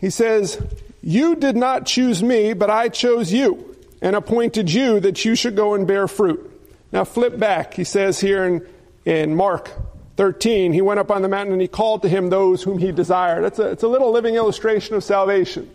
He 0.00 0.10
says, 0.10 0.62
You 1.00 1.34
did 1.34 1.56
not 1.56 1.86
choose 1.86 2.22
me, 2.22 2.52
but 2.52 2.68
I 2.68 2.88
chose 2.88 3.32
you 3.32 3.76
and 4.02 4.14
appointed 4.14 4.70
you 4.72 5.00
that 5.00 5.24
you 5.24 5.34
should 5.34 5.56
go 5.56 5.74
and 5.74 5.86
bear 5.86 6.08
fruit. 6.08 6.48
Now 6.92 7.04
flip 7.04 7.38
back. 7.38 7.74
He 7.74 7.84
says 7.84 8.20
here 8.20 8.44
in, 8.44 8.66
in 9.06 9.34
Mark 9.34 9.70
13, 10.16 10.72
he 10.72 10.82
went 10.82 11.00
up 11.00 11.10
on 11.10 11.22
the 11.22 11.28
mountain 11.28 11.54
and 11.54 11.62
he 11.62 11.68
called 11.68 12.02
to 12.02 12.08
him 12.08 12.28
those 12.28 12.62
whom 12.62 12.78
he 12.78 12.92
desired. 12.92 13.44
It's 13.44 13.58
a, 13.58 13.70
it's 13.70 13.82
a 13.82 13.88
little 13.88 14.10
living 14.10 14.34
illustration 14.34 14.94
of 14.94 15.02
salvation. 15.02 15.70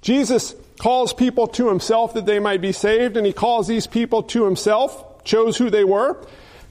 Jesus 0.00 0.54
calls 0.78 1.12
people 1.12 1.46
to 1.46 1.68
himself 1.68 2.14
that 2.14 2.24
they 2.24 2.38
might 2.38 2.62
be 2.62 2.72
saved, 2.72 3.18
and 3.18 3.26
he 3.26 3.34
calls 3.34 3.68
these 3.68 3.86
people 3.86 4.22
to 4.22 4.44
himself, 4.44 5.22
chose 5.24 5.58
who 5.58 5.68
they 5.68 5.84
were. 5.84 6.16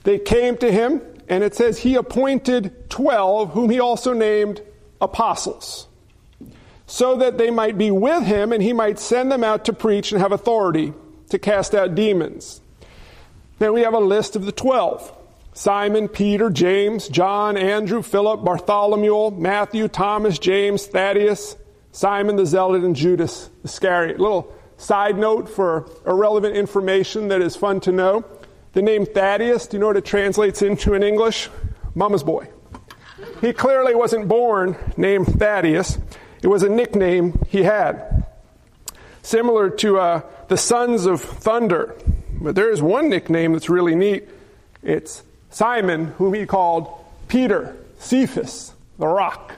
They 0.02 0.18
came 0.18 0.56
to 0.58 0.72
him, 0.72 1.00
and 1.30 1.42
it 1.42 1.54
says 1.54 1.78
he 1.78 1.94
appointed 1.94 2.90
12, 2.90 3.52
whom 3.52 3.70
he 3.70 3.80
also 3.80 4.12
named 4.12 4.60
apostles 5.00 5.86
so 6.90 7.14
that 7.18 7.38
they 7.38 7.52
might 7.52 7.78
be 7.78 7.88
with 7.92 8.24
him 8.24 8.52
and 8.52 8.60
he 8.60 8.72
might 8.72 8.98
send 8.98 9.30
them 9.30 9.44
out 9.44 9.64
to 9.64 9.72
preach 9.72 10.10
and 10.10 10.20
have 10.20 10.32
authority 10.32 10.92
to 11.28 11.38
cast 11.38 11.72
out 11.72 11.94
demons. 11.94 12.60
Then 13.60 13.72
we 13.72 13.82
have 13.82 13.94
a 13.94 14.00
list 14.00 14.34
of 14.34 14.44
the 14.44 14.50
12. 14.50 15.16
Simon, 15.52 16.08
Peter, 16.08 16.50
James, 16.50 17.06
John, 17.06 17.56
Andrew, 17.56 18.02
Philip, 18.02 18.44
Bartholomew, 18.44 19.30
Matthew, 19.30 19.86
Thomas, 19.86 20.36
James, 20.36 20.86
Thaddeus, 20.86 21.56
Simon 21.92 22.34
the 22.34 22.46
Zealot, 22.46 22.82
and 22.82 22.96
Judas 22.96 23.50
Iscariot. 23.62 24.18
Little 24.18 24.52
side 24.76 25.16
note 25.16 25.48
for 25.48 25.88
irrelevant 26.04 26.56
information 26.56 27.28
that 27.28 27.40
is 27.40 27.54
fun 27.54 27.78
to 27.80 27.92
know. 27.92 28.24
The 28.72 28.82
name 28.82 29.04
Thaddeus, 29.04 29.66
do 29.66 29.76
you 29.76 29.80
know 29.80 29.88
what 29.88 29.96
it 29.96 30.04
translates 30.04 30.62
into 30.62 30.94
in 30.94 31.02
English? 31.02 31.48
Mama's 31.94 32.22
boy. 32.22 32.48
He 33.40 33.52
clearly 33.52 33.94
wasn't 33.94 34.28
born 34.28 34.76
named 34.96 35.26
Thaddeus. 35.26 35.98
It 36.42 36.46
was 36.46 36.62
a 36.62 36.68
nickname 36.68 37.44
he 37.48 37.64
had. 37.64 38.24
Similar 39.22 39.70
to 39.70 39.98
uh, 39.98 40.22
the 40.48 40.56
sons 40.56 41.04
of 41.04 41.20
thunder. 41.20 41.96
But 42.40 42.54
there 42.54 42.70
is 42.70 42.80
one 42.80 43.08
nickname 43.08 43.52
that's 43.52 43.68
really 43.68 43.94
neat. 43.94 44.28
It's 44.82 45.22
Simon, 45.50 46.06
whom 46.18 46.32
he 46.32 46.46
called 46.46 46.92
Peter, 47.28 47.76
Cephas, 47.98 48.72
the 48.98 49.06
rock. 49.06 49.56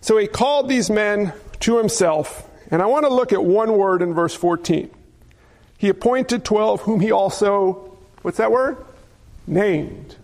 So 0.00 0.16
he 0.18 0.26
called 0.26 0.68
these 0.68 0.90
men 0.90 1.32
to 1.60 1.78
himself, 1.78 2.48
and 2.70 2.82
I 2.82 2.86
want 2.86 3.06
to 3.06 3.12
look 3.12 3.32
at 3.32 3.42
one 3.42 3.76
word 3.76 4.02
in 4.02 4.14
verse 4.14 4.34
14. 4.34 4.90
He 5.78 5.88
appointed 5.88 6.44
12, 6.44 6.82
whom 6.82 7.00
he 7.00 7.12
also, 7.12 7.96
what's 8.22 8.38
that 8.38 8.50
word? 8.50 8.84
Named. 9.46 10.16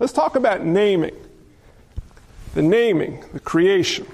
Let's 0.00 0.14
talk 0.14 0.34
about 0.34 0.64
naming. 0.64 1.14
The 2.54 2.62
naming, 2.62 3.22
the 3.34 3.40
creation. 3.40 4.06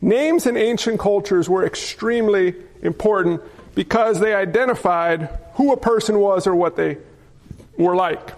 Names 0.00 0.46
in 0.46 0.56
ancient 0.56 0.98
cultures 0.98 1.48
were 1.48 1.66
extremely 1.66 2.54
important 2.82 3.42
because 3.74 4.20
they 4.20 4.34
identified 4.34 5.28
who 5.54 5.72
a 5.72 5.76
person 5.76 6.18
was 6.18 6.46
or 6.46 6.56
what 6.56 6.76
they 6.76 6.96
were 7.76 7.94
like. 7.94 8.32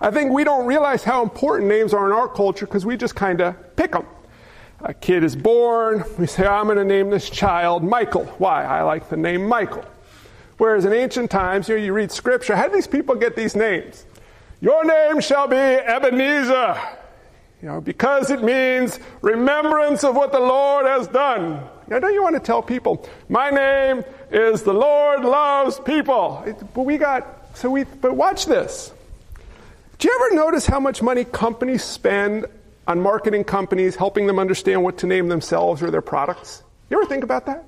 I 0.00 0.10
think 0.10 0.32
we 0.32 0.44
don't 0.44 0.66
realize 0.66 1.04
how 1.04 1.22
important 1.22 1.68
names 1.68 1.94
are 1.94 2.06
in 2.06 2.12
our 2.12 2.26
culture 2.26 2.66
because 2.66 2.84
we 2.84 2.96
just 2.96 3.14
kind 3.14 3.40
of 3.40 3.76
pick 3.76 3.92
them. 3.92 4.06
A 4.80 4.92
kid 4.92 5.22
is 5.22 5.36
born, 5.36 6.04
we 6.18 6.26
say, 6.26 6.44
I'm 6.44 6.64
going 6.64 6.78
to 6.78 6.84
name 6.84 7.10
this 7.10 7.30
child 7.30 7.84
Michael. 7.84 8.24
Why? 8.38 8.64
I 8.64 8.82
like 8.82 9.08
the 9.10 9.16
name 9.16 9.46
Michael. 9.46 9.84
Whereas 10.62 10.84
in 10.84 10.92
ancient 10.92 11.28
times, 11.28 11.68
you, 11.68 11.76
know, 11.76 11.82
you 11.82 11.92
read 11.92 12.12
scripture, 12.12 12.54
how 12.54 12.68
do 12.68 12.72
these 12.72 12.86
people 12.86 13.16
get 13.16 13.34
these 13.34 13.56
names? 13.56 14.06
Your 14.60 14.84
name 14.84 15.20
shall 15.20 15.48
be 15.48 15.56
Ebenezer, 15.56 16.80
you 17.60 17.66
know, 17.66 17.80
because 17.80 18.30
it 18.30 18.44
means 18.44 19.00
remembrance 19.22 20.04
of 20.04 20.14
what 20.14 20.30
the 20.30 20.38
Lord 20.38 20.86
has 20.86 21.08
done. 21.08 21.68
Now, 21.88 21.98
don't 21.98 22.14
you 22.14 22.22
want 22.22 22.36
to 22.36 22.40
tell 22.40 22.62
people, 22.62 23.04
my 23.28 23.50
name 23.50 24.04
is 24.30 24.62
the 24.62 24.72
Lord 24.72 25.22
loves 25.24 25.80
people? 25.80 26.46
But 26.72 26.82
we 26.82 26.96
got 26.96 27.56
so 27.56 27.68
we, 27.68 27.82
but 27.82 28.14
watch 28.14 28.46
this. 28.46 28.92
Do 29.98 30.06
you 30.06 30.14
ever 30.14 30.36
notice 30.36 30.64
how 30.64 30.78
much 30.78 31.02
money 31.02 31.24
companies 31.24 31.82
spend 31.82 32.46
on 32.86 33.00
marketing 33.00 33.42
companies, 33.42 33.96
helping 33.96 34.28
them 34.28 34.38
understand 34.38 34.84
what 34.84 34.98
to 34.98 35.08
name 35.08 35.26
themselves 35.26 35.82
or 35.82 35.90
their 35.90 36.02
products? 36.02 36.62
You 36.88 37.00
ever 37.00 37.08
think 37.08 37.24
about 37.24 37.46
that? 37.46 37.64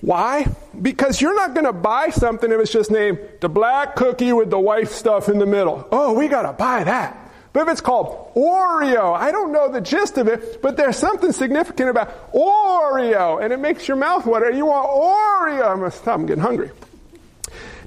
Why? 0.00 0.46
Because 0.80 1.20
you're 1.20 1.34
not 1.34 1.54
going 1.54 1.66
to 1.66 1.72
buy 1.72 2.10
something 2.10 2.50
if 2.52 2.60
it's 2.60 2.72
just 2.72 2.90
named 2.90 3.18
the 3.40 3.48
black 3.48 3.96
cookie 3.96 4.32
with 4.32 4.50
the 4.50 4.58
white 4.58 4.88
stuff 4.88 5.28
in 5.28 5.38
the 5.38 5.46
middle. 5.46 5.86
Oh, 5.90 6.12
we 6.12 6.28
got 6.28 6.42
to 6.42 6.52
buy 6.52 6.84
that. 6.84 7.28
But 7.52 7.62
if 7.62 7.72
it's 7.72 7.80
called 7.80 8.32
Oreo, 8.34 9.16
I 9.16 9.32
don't 9.32 9.52
know 9.52 9.72
the 9.72 9.80
gist 9.80 10.18
of 10.18 10.28
it, 10.28 10.62
but 10.62 10.76
there's 10.76 10.96
something 10.96 11.32
significant 11.32 11.90
about 11.90 12.32
Oreo, 12.32 13.42
and 13.42 13.52
it 13.52 13.58
makes 13.58 13.88
your 13.88 13.96
mouth 13.96 14.26
water. 14.26 14.50
You 14.50 14.66
want 14.66 14.88
Oreo. 14.88 15.66
I'm, 16.06 16.10
I'm 16.12 16.26
getting 16.26 16.42
hungry. 16.42 16.70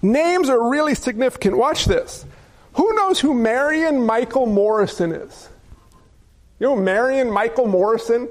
Names 0.02 0.50
are 0.50 0.70
really 0.70 0.96
significant. 0.96 1.56
Watch 1.56 1.86
this. 1.86 2.26
Who 2.74 2.94
knows 2.96 3.20
who 3.20 3.34
Marion 3.34 4.06
Michael 4.06 4.48
Morrison 4.48 5.12
is? 5.14 5.48
You 6.60 6.68
know 6.68 6.76
Marion 6.76 7.32
Michael 7.32 7.68
Morrison? 7.68 8.28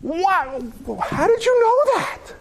What? 0.00 0.62
How 1.02 1.26
did 1.26 1.44
you 1.44 1.60
know 1.60 1.98
that? 1.98 2.34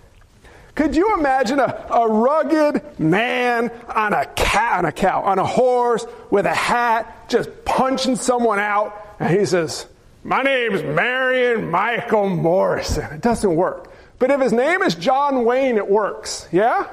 Could 0.80 0.96
you 0.96 1.14
imagine 1.14 1.60
a, 1.60 1.88
a 1.92 2.08
rugged 2.08 2.98
man 2.98 3.70
on 3.94 4.14
a 4.14 4.26
cat, 4.26 4.78
on 4.78 4.86
a 4.86 4.94
cow, 4.94 5.24
on 5.24 5.38
a 5.38 5.46
horse 5.46 6.06
with 6.32 6.46
a 6.46 6.56
hat, 6.56 7.28
just 7.28 7.50
punching 7.66 8.16
someone 8.16 8.60
out, 8.60 8.96
and 9.20 9.38
he 9.38 9.46
says, 9.46 9.86
"My 10.24 10.42
name's 10.42 10.82
Marion 10.82 11.70
Michael 11.70 12.30
Morrison." 12.30 13.12
It 13.12 13.20
doesn't 13.20 13.58
work. 13.58 13.92
But 14.20 14.32
if 14.32 14.40
his 14.40 14.54
name 14.54 14.82
is 14.82 14.96
John 14.96 15.44
Wayne, 15.44 15.76
it 15.76 15.90
works. 15.90 16.48
Yeah. 16.50 16.88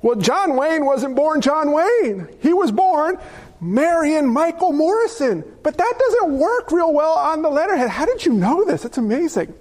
Well, 0.00 0.16
John 0.16 0.56
Wayne 0.56 0.86
wasn't 0.86 1.14
born 1.14 1.42
John 1.42 1.72
Wayne. 1.72 2.26
He 2.40 2.54
was 2.54 2.72
born 2.72 3.18
Marion 3.60 4.28
Michael 4.28 4.72
Morrison. 4.72 5.44
But 5.62 5.76
that 5.76 5.94
doesn't 5.98 6.38
work 6.38 6.72
real 6.72 6.94
well 6.94 7.18
on 7.18 7.42
the 7.42 7.50
letterhead. 7.50 7.90
How 7.90 8.06
did 8.06 8.24
you 8.24 8.32
know 8.32 8.64
this? 8.64 8.86
It's 8.86 8.96
amazing. 8.96 9.52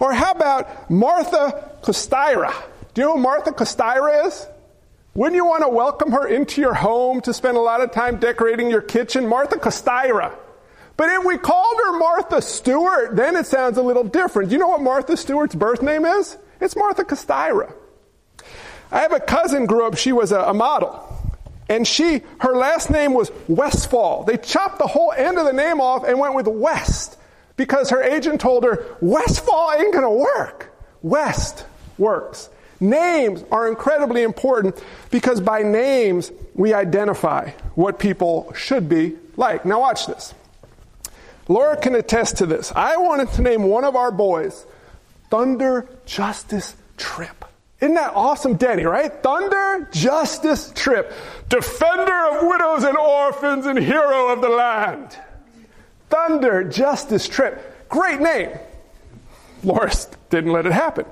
Or 0.00 0.12
how 0.12 0.32
about 0.32 0.90
Martha 0.90 1.76
Kostyra? 1.80 2.52
Do 2.94 3.02
you 3.02 3.08
know 3.08 3.14
who 3.14 3.20
Martha 3.20 3.50
Kostyra 3.50 4.26
is? 4.26 4.46
Wouldn't 5.14 5.34
you 5.34 5.44
want 5.44 5.64
to 5.64 5.68
welcome 5.68 6.12
her 6.12 6.28
into 6.28 6.60
your 6.60 6.74
home 6.74 7.20
to 7.22 7.34
spend 7.34 7.56
a 7.56 7.60
lot 7.60 7.80
of 7.80 7.90
time 7.90 8.18
decorating 8.18 8.70
your 8.70 8.82
kitchen? 8.82 9.26
Martha 9.26 9.56
Kostyra. 9.56 10.32
But 10.96 11.10
if 11.10 11.24
we 11.24 11.36
called 11.36 11.76
her 11.84 11.98
Martha 11.98 12.40
Stewart, 12.40 13.16
then 13.16 13.34
it 13.34 13.46
sounds 13.46 13.78
a 13.78 13.82
little 13.82 14.04
different. 14.04 14.50
Do 14.50 14.54
you 14.54 14.60
know 14.60 14.68
what 14.68 14.80
Martha 14.80 15.16
Stewart's 15.16 15.56
birth 15.56 15.82
name 15.82 16.04
is? 16.04 16.36
It's 16.60 16.76
Martha 16.76 17.04
Kostyra. 17.04 17.72
I 18.92 19.00
have 19.00 19.12
a 19.12 19.18
cousin 19.18 19.66
grew 19.66 19.86
up, 19.86 19.96
she 19.96 20.12
was 20.12 20.30
a, 20.30 20.40
a 20.40 20.54
model. 20.54 21.00
And 21.68 21.88
she, 21.88 22.22
her 22.38 22.54
last 22.56 22.90
name 22.90 23.12
was 23.12 23.32
Westfall. 23.48 24.22
They 24.22 24.36
chopped 24.36 24.78
the 24.78 24.86
whole 24.86 25.12
end 25.12 25.36
of 25.38 25.46
the 25.46 25.52
name 25.52 25.80
off 25.80 26.04
and 26.04 26.18
went 26.18 26.34
with 26.34 26.46
West 26.46 27.18
because 27.56 27.90
her 27.90 28.02
agent 28.02 28.40
told 28.40 28.62
her, 28.62 28.86
Westfall 29.00 29.72
ain't 29.72 29.92
gonna 29.92 30.12
work. 30.12 30.72
West 31.02 31.64
works. 31.98 32.50
Names 32.80 33.44
are 33.50 33.68
incredibly 33.68 34.22
important 34.22 34.82
because 35.10 35.40
by 35.40 35.62
names 35.62 36.32
we 36.54 36.74
identify 36.74 37.50
what 37.74 37.98
people 37.98 38.52
should 38.54 38.88
be 38.88 39.16
like. 39.36 39.64
Now 39.64 39.80
watch 39.80 40.06
this. 40.06 40.34
Laura 41.48 41.76
can 41.76 41.94
attest 41.94 42.38
to 42.38 42.46
this. 42.46 42.72
I 42.74 42.96
wanted 42.96 43.30
to 43.32 43.42
name 43.42 43.64
one 43.64 43.84
of 43.84 43.96
our 43.96 44.10
boys 44.10 44.66
Thunder 45.30 45.88
Justice 46.06 46.74
Trip. 46.96 47.44
Isn't 47.80 47.94
that 47.96 48.12
awesome, 48.14 48.54
Denny, 48.54 48.84
right? 48.84 49.12
Thunder 49.22 49.88
Justice 49.92 50.72
Trip, 50.74 51.12
defender 51.48 52.28
of 52.30 52.46
widows 52.46 52.84
and 52.84 52.96
orphans 52.96 53.66
and 53.66 53.78
hero 53.78 54.32
of 54.32 54.40
the 54.40 54.48
land. 54.48 55.18
Thunder 56.08 56.64
Justice 56.64 57.28
Trip. 57.28 57.88
Great 57.88 58.20
name. 58.20 58.50
Loris 59.62 60.08
didn't 60.30 60.52
let 60.52 60.66
it 60.66 60.72
happen. 60.72 61.04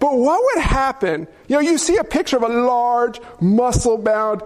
But 0.00 0.16
what 0.16 0.42
would 0.42 0.64
happen? 0.64 1.28
You 1.46 1.56
know, 1.56 1.60
you 1.60 1.78
see 1.78 1.98
a 1.98 2.04
picture 2.04 2.38
of 2.38 2.42
a 2.42 2.48
large, 2.48 3.20
muscle 3.40 3.98
bound, 3.98 4.42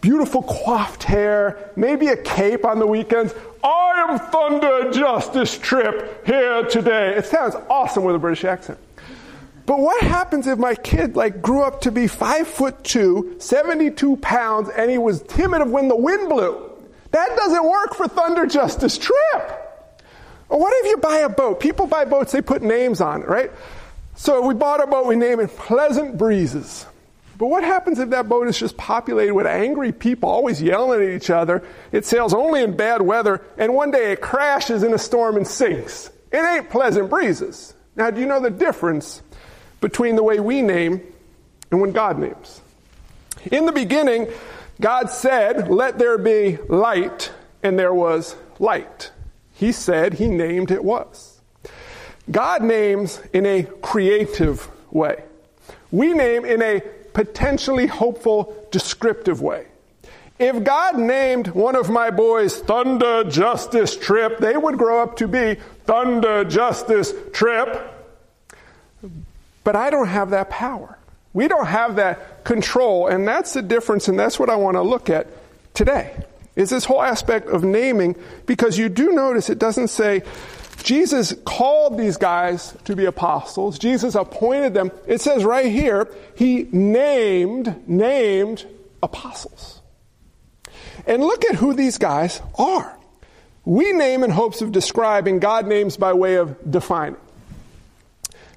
beautiful 0.00 0.44
coiffed 0.44 1.02
hair, 1.02 1.70
maybe 1.76 2.06
a 2.06 2.16
cape 2.16 2.64
on 2.64 2.78
the 2.78 2.86
weekends. 2.86 3.34
I 3.64 4.06
am 4.08 4.18
Thunder 4.18 4.92
Justice 4.92 5.58
Trip 5.58 6.24
here 6.24 6.64
today. 6.64 7.16
It 7.16 7.26
sounds 7.26 7.56
awesome 7.68 8.04
with 8.04 8.14
a 8.14 8.18
British 8.18 8.44
accent. 8.44 8.78
But 9.66 9.80
what 9.80 10.02
happens 10.02 10.46
if 10.46 10.58
my 10.58 10.74
kid 10.76 11.16
like 11.16 11.42
grew 11.42 11.62
up 11.62 11.82
to 11.82 11.92
be 11.92 12.06
five 12.06 12.46
foot 12.46 12.82
two, 12.84 13.36
72 13.38 14.16
pounds, 14.18 14.68
and 14.68 14.90
he 14.90 14.98
was 14.98 15.22
timid 15.22 15.62
of 15.62 15.70
when 15.70 15.88
the 15.88 15.96
wind 15.96 16.28
blew? 16.28 16.70
That 17.10 17.36
doesn't 17.36 17.68
work 17.68 17.94
for 17.94 18.06
Thunder 18.08 18.46
Justice 18.46 18.98
Trip. 18.98 19.58
Or 20.48 20.58
what 20.58 20.72
if 20.84 20.90
you 20.90 20.96
buy 20.98 21.18
a 21.18 21.28
boat? 21.28 21.60
People 21.60 21.86
buy 21.86 22.04
boats, 22.04 22.32
they 22.32 22.42
put 22.42 22.62
names 22.62 23.00
on 23.00 23.22
it, 23.22 23.28
right? 23.28 23.50
So 24.14 24.46
we 24.46 24.54
bought 24.54 24.82
a 24.82 24.86
boat, 24.86 25.06
we 25.06 25.16
name 25.16 25.40
it 25.40 25.56
Pleasant 25.56 26.18
Breezes. 26.18 26.86
But 27.38 27.46
what 27.46 27.64
happens 27.64 27.98
if 27.98 28.10
that 28.10 28.28
boat 28.28 28.46
is 28.46 28.58
just 28.58 28.76
populated 28.76 29.34
with 29.34 29.46
angry 29.46 29.90
people, 29.90 30.28
always 30.28 30.62
yelling 30.62 31.02
at 31.02 31.08
each 31.08 31.30
other? 31.30 31.62
It 31.90 32.04
sails 32.04 32.34
only 32.34 32.62
in 32.62 32.76
bad 32.76 33.02
weather, 33.02 33.42
and 33.58 33.74
one 33.74 33.90
day 33.90 34.12
it 34.12 34.20
crashes 34.20 34.82
in 34.82 34.94
a 34.94 34.98
storm 34.98 35.36
and 35.36 35.46
sinks. 35.46 36.10
It 36.30 36.38
ain't 36.38 36.70
pleasant 36.70 37.10
breezes. 37.10 37.74
Now, 37.96 38.10
do 38.10 38.20
you 38.20 38.26
know 38.26 38.40
the 38.40 38.50
difference 38.50 39.22
between 39.82 40.16
the 40.16 40.22
way 40.22 40.40
we 40.40 40.62
name 40.62 41.02
and 41.70 41.80
when 41.80 41.92
God 41.92 42.18
names. 42.18 42.60
In 43.50 43.66
the 43.66 43.72
beginning, 43.72 44.28
God 44.80 45.10
said, 45.10 45.68
Let 45.68 45.98
there 45.98 46.16
be 46.16 46.58
light, 46.68 47.32
and 47.62 47.78
there 47.78 47.92
was 47.92 48.36
light. 48.58 49.10
He 49.52 49.72
said, 49.72 50.14
He 50.14 50.28
named 50.28 50.70
it 50.70 50.84
was. 50.84 51.31
God 52.30 52.62
names 52.62 53.20
in 53.32 53.46
a 53.46 53.64
creative 53.64 54.68
way. 54.92 55.22
We 55.90 56.12
name 56.12 56.44
in 56.44 56.62
a 56.62 56.80
potentially 57.12 57.86
hopeful, 57.86 58.56
descriptive 58.70 59.40
way. 59.40 59.66
If 60.38 60.64
God 60.64 60.98
named 60.98 61.48
one 61.48 61.76
of 61.76 61.90
my 61.90 62.10
boys 62.10 62.58
Thunder 62.58 63.24
Justice 63.24 63.96
Trip, 63.96 64.38
they 64.38 64.56
would 64.56 64.78
grow 64.78 65.02
up 65.02 65.16
to 65.18 65.28
be 65.28 65.56
Thunder 65.84 66.44
Justice 66.44 67.12
Trip. 67.32 67.90
But 69.62 69.76
I 69.76 69.90
don't 69.90 70.08
have 70.08 70.30
that 70.30 70.50
power. 70.50 70.98
We 71.32 71.48
don't 71.48 71.66
have 71.66 71.96
that 71.96 72.44
control, 72.44 73.06
and 73.06 73.26
that's 73.26 73.52
the 73.52 73.62
difference, 73.62 74.08
and 74.08 74.18
that's 74.18 74.38
what 74.38 74.50
I 74.50 74.56
want 74.56 74.76
to 74.76 74.82
look 74.82 75.08
at 75.08 75.28
today. 75.74 76.14
is 76.56 76.70
this 76.70 76.84
whole 76.84 77.02
aspect 77.02 77.48
of 77.48 77.64
naming 77.64 78.16
because 78.44 78.76
you 78.76 78.88
do 78.88 79.12
notice 79.12 79.48
it 79.48 79.58
doesn't 79.58 79.88
say 79.88 80.22
Jesus 80.82 81.34
called 81.44 81.98
these 81.98 82.16
guys 82.16 82.74
to 82.84 82.96
be 82.96 83.04
apostles. 83.04 83.78
Jesus 83.78 84.14
appointed 84.14 84.74
them. 84.74 84.90
It 85.06 85.20
says 85.20 85.44
right 85.44 85.70
here, 85.70 86.12
he 86.36 86.68
named, 86.72 87.88
named 87.88 88.66
apostles. 89.02 89.80
And 91.06 91.22
look 91.22 91.44
at 91.44 91.56
who 91.56 91.74
these 91.74 91.98
guys 91.98 92.40
are. 92.58 92.96
We 93.64 93.92
name 93.92 94.24
in 94.24 94.30
hopes 94.30 94.60
of 94.60 94.72
describing, 94.72 95.38
God 95.38 95.66
names 95.66 95.96
by 95.96 96.12
way 96.12 96.36
of 96.36 96.56
defining. 96.68 97.16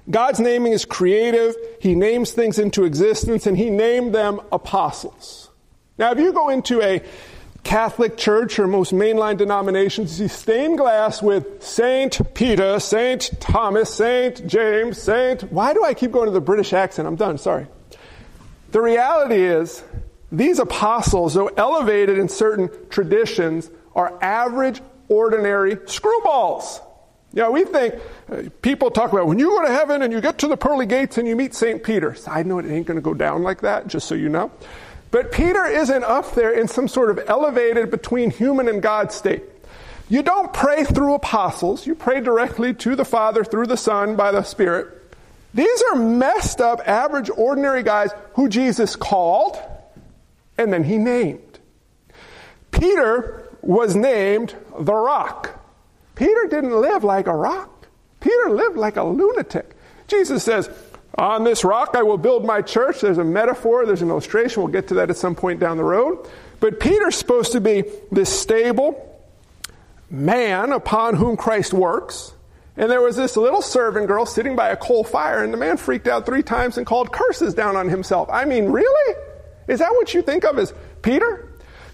God's 0.08 0.38
naming 0.40 0.72
is 0.72 0.84
creative. 0.84 1.54
He 1.80 1.94
names 1.94 2.32
things 2.32 2.58
into 2.58 2.84
existence 2.84 3.46
and 3.46 3.56
he 3.56 3.70
named 3.70 4.14
them 4.14 4.40
apostles. 4.52 5.50
Now, 5.98 6.12
if 6.12 6.18
you 6.18 6.32
go 6.32 6.48
into 6.48 6.80
a 6.82 7.02
Catholic 7.66 8.16
Church 8.16 8.60
or 8.60 8.68
most 8.68 8.92
mainline 8.92 9.36
denominations, 9.36 10.20
you 10.20 10.28
see 10.28 10.32
stained 10.32 10.78
glass 10.78 11.20
with 11.20 11.64
Saint 11.64 12.32
Peter, 12.32 12.78
Saint 12.78 13.28
Thomas, 13.40 13.92
Saint 13.92 14.46
James, 14.46 15.02
Saint. 15.02 15.42
Why 15.52 15.74
do 15.74 15.82
I 15.82 15.92
keep 15.92 16.12
going 16.12 16.26
to 16.26 16.30
the 16.30 16.40
British 16.40 16.72
accent? 16.72 17.08
I'm 17.08 17.16
done, 17.16 17.38
sorry. 17.38 17.66
The 18.70 18.80
reality 18.80 19.42
is, 19.42 19.82
these 20.30 20.60
apostles, 20.60 21.34
though 21.34 21.48
elevated 21.48 22.18
in 22.18 22.28
certain 22.28 22.70
traditions, 22.88 23.68
are 23.96 24.16
average, 24.22 24.80
ordinary 25.08 25.74
screwballs. 25.74 26.80
You 27.32 27.42
know, 27.42 27.50
we 27.50 27.64
think 27.64 27.96
uh, 28.30 28.42
people 28.62 28.92
talk 28.92 29.12
about 29.12 29.26
when 29.26 29.40
you 29.40 29.48
go 29.48 29.66
to 29.66 29.72
heaven 29.72 30.02
and 30.02 30.12
you 30.12 30.20
get 30.20 30.38
to 30.38 30.46
the 30.46 30.56
pearly 30.56 30.86
gates 30.86 31.18
and 31.18 31.26
you 31.26 31.34
meet 31.34 31.52
St. 31.52 31.82
Peter. 31.82 32.14
Side 32.14 32.46
note, 32.46 32.64
it 32.64 32.70
ain't 32.70 32.86
going 32.86 32.94
to 32.94 33.02
go 33.02 33.12
down 33.12 33.42
like 33.42 33.62
that, 33.62 33.88
just 33.88 34.06
so 34.06 34.14
you 34.14 34.28
know. 34.28 34.52
But 35.16 35.32
Peter 35.32 35.64
isn't 35.64 36.04
up 36.04 36.34
there 36.34 36.52
in 36.52 36.68
some 36.68 36.88
sort 36.88 37.08
of 37.08 37.18
elevated 37.26 37.90
between 37.90 38.30
human 38.30 38.68
and 38.68 38.82
God 38.82 39.10
state. 39.12 39.44
You 40.10 40.22
don't 40.22 40.52
pray 40.52 40.84
through 40.84 41.14
apostles, 41.14 41.86
you 41.86 41.94
pray 41.94 42.20
directly 42.20 42.74
to 42.74 42.94
the 42.94 43.04
Father 43.06 43.42
through 43.42 43.68
the 43.68 43.78
Son 43.78 44.16
by 44.16 44.30
the 44.30 44.42
Spirit. 44.42 45.16
These 45.54 45.82
are 45.90 45.96
messed 45.96 46.60
up, 46.60 46.86
average, 46.86 47.30
ordinary 47.34 47.82
guys 47.82 48.10
who 48.34 48.50
Jesus 48.50 48.94
called 48.94 49.58
and 50.58 50.70
then 50.70 50.84
he 50.84 50.98
named. 50.98 51.60
Peter 52.70 53.48
was 53.62 53.96
named 53.96 54.54
the 54.78 54.92
rock. 54.92 55.58
Peter 56.14 56.46
didn't 56.50 56.78
live 56.78 57.04
like 57.04 57.26
a 57.26 57.34
rock. 57.34 57.86
Peter 58.20 58.50
lived 58.50 58.76
like 58.76 58.96
a 58.96 59.04
lunatic. 59.04 59.76
Jesus 60.08 60.44
says, 60.44 60.68
on 61.18 61.44
this 61.44 61.64
rock 61.64 61.94
I 61.94 62.02
will 62.02 62.18
build 62.18 62.44
my 62.44 62.62
church. 62.62 63.00
There's 63.00 63.18
a 63.18 63.24
metaphor, 63.24 63.86
there's 63.86 64.02
an 64.02 64.10
illustration. 64.10 64.62
We'll 64.62 64.72
get 64.72 64.88
to 64.88 64.94
that 64.94 65.10
at 65.10 65.16
some 65.16 65.34
point 65.34 65.60
down 65.60 65.76
the 65.76 65.84
road. 65.84 66.28
But 66.60 66.80
Peter's 66.80 67.16
supposed 67.16 67.52
to 67.52 67.60
be 67.60 67.84
this 68.10 68.30
stable 68.30 69.02
man 70.10 70.72
upon 70.72 71.16
whom 71.16 71.36
Christ 71.36 71.72
works. 71.72 72.32
And 72.76 72.90
there 72.90 73.00
was 73.00 73.16
this 73.16 73.36
little 73.36 73.62
servant 73.62 74.06
girl 74.06 74.26
sitting 74.26 74.54
by 74.54 74.68
a 74.68 74.76
coal 74.76 75.02
fire, 75.02 75.42
and 75.42 75.52
the 75.52 75.56
man 75.56 75.78
freaked 75.78 76.06
out 76.06 76.26
three 76.26 76.42
times 76.42 76.76
and 76.76 76.86
called 76.86 77.10
curses 77.10 77.54
down 77.54 77.74
on 77.74 77.88
himself. 77.88 78.28
I 78.30 78.44
mean, 78.44 78.66
really? 78.66 79.14
Is 79.66 79.78
that 79.78 79.92
what 79.92 80.12
you 80.12 80.20
think 80.20 80.44
of 80.44 80.58
as 80.58 80.74
Peter? 81.00 81.48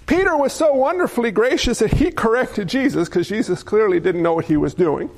Peter 0.06 0.36
was 0.36 0.52
so 0.52 0.74
wonderfully 0.74 1.30
gracious 1.30 1.78
that 1.78 1.92
he 1.92 2.10
corrected 2.10 2.68
Jesus 2.68 3.08
because 3.08 3.28
Jesus 3.28 3.62
clearly 3.62 4.00
didn't 4.00 4.22
know 4.22 4.34
what 4.34 4.46
he 4.46 4.56
was 4.56 4.74
doing. 4.74 5.08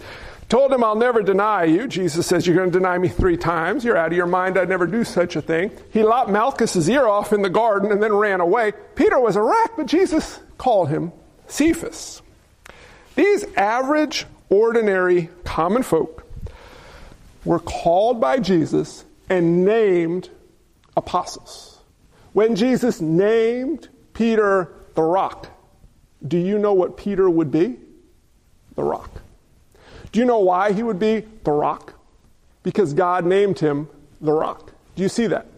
Told 0.49 0.73
him, 0.73 0.85
I'll 0.85 0.95
never 0.95 1.23
deny 1.23 1.65
you. 1.65 1.89
Jesus 1.89 2.27
says, 2.27 2.47
You're 2.47 2.57
going 2.57 2.71
to 2.71 2.79
deny 2.79 2.99
me 2.99 3.09
three 3.09 3.37
times. 3.37 3.85
You're 3.85 3.97
out 3.97 4.09
of 4.09 4.17
your 4.17 4.27
mind. 4.27 4.59
I'd 4.59 4.69
never 4.69 4.87
do 4.87 5.03
such 5.03 5.37
a 5.37 5.43
thing. 5.43 5.71
He 5.91 6.03
lopped 6.03 6.31
Malchus's 6.31 6.89
ear 6.89 7.07
off 7.07 7.33
in 7.33 7.43
the 7.43 7.51
garden 7.51 7.91
and 7.91 8.03
then 8.03 8.13
ran 8.13 8.41
away. 8.41 8.73
Peter 8.95 9.19
was 9.19 9.37
a 9.37 9.43
wreck, 9.43 9.73
but 9.77 9.87
Jesus 9.87 10.41
called 10.59 10.91
him 10.91 11.13
Cephas. 11.47 12.23
These 13.17 13.45
average, 13.57 14.27
ordinary, 14.51 15.31
common 15.45 15.83
folk 15.83 16.27
were 17.45 17.61
called 17.61 18.21
by 18.21 18.39
Jesus 18.39 19.05
and 19.29 19.65
named 19.65 20.29
apostles. 20.97 21.79
When 22.33 22.57
Jesus 22.57 23.01
named 23.01 23.89
Peter 24.13 24.73
the 24.95 25.03
rock, 25.03 25.49
do 26.27 26.37
you 26.37 26.59
know 26.59 26.73
what 26.73 26.97
Peter 26.97 27.29
would 27.29 27.51
be? 27.51 27.79
The 28.75 28.83
rock. 28.83 29.11
Do 30.15 30.21
you 30.21 30.27
know 30.27 30.39
why 30.39 30.71
he 30.71 30.85
would 30.85 31.01
be 31.01 31.27
the 31.43 31.51
rock? 31.51 31.95
Because 32.63 32.95
God 32.95 33.27
named 33.27 33.59
him 33.59 33.89
the 34.21 34.31
rock. 34.31 34.71
Do 34.95 35.03
you 35.03 35.09
see 35.09 35.27
that? 35.27 35.49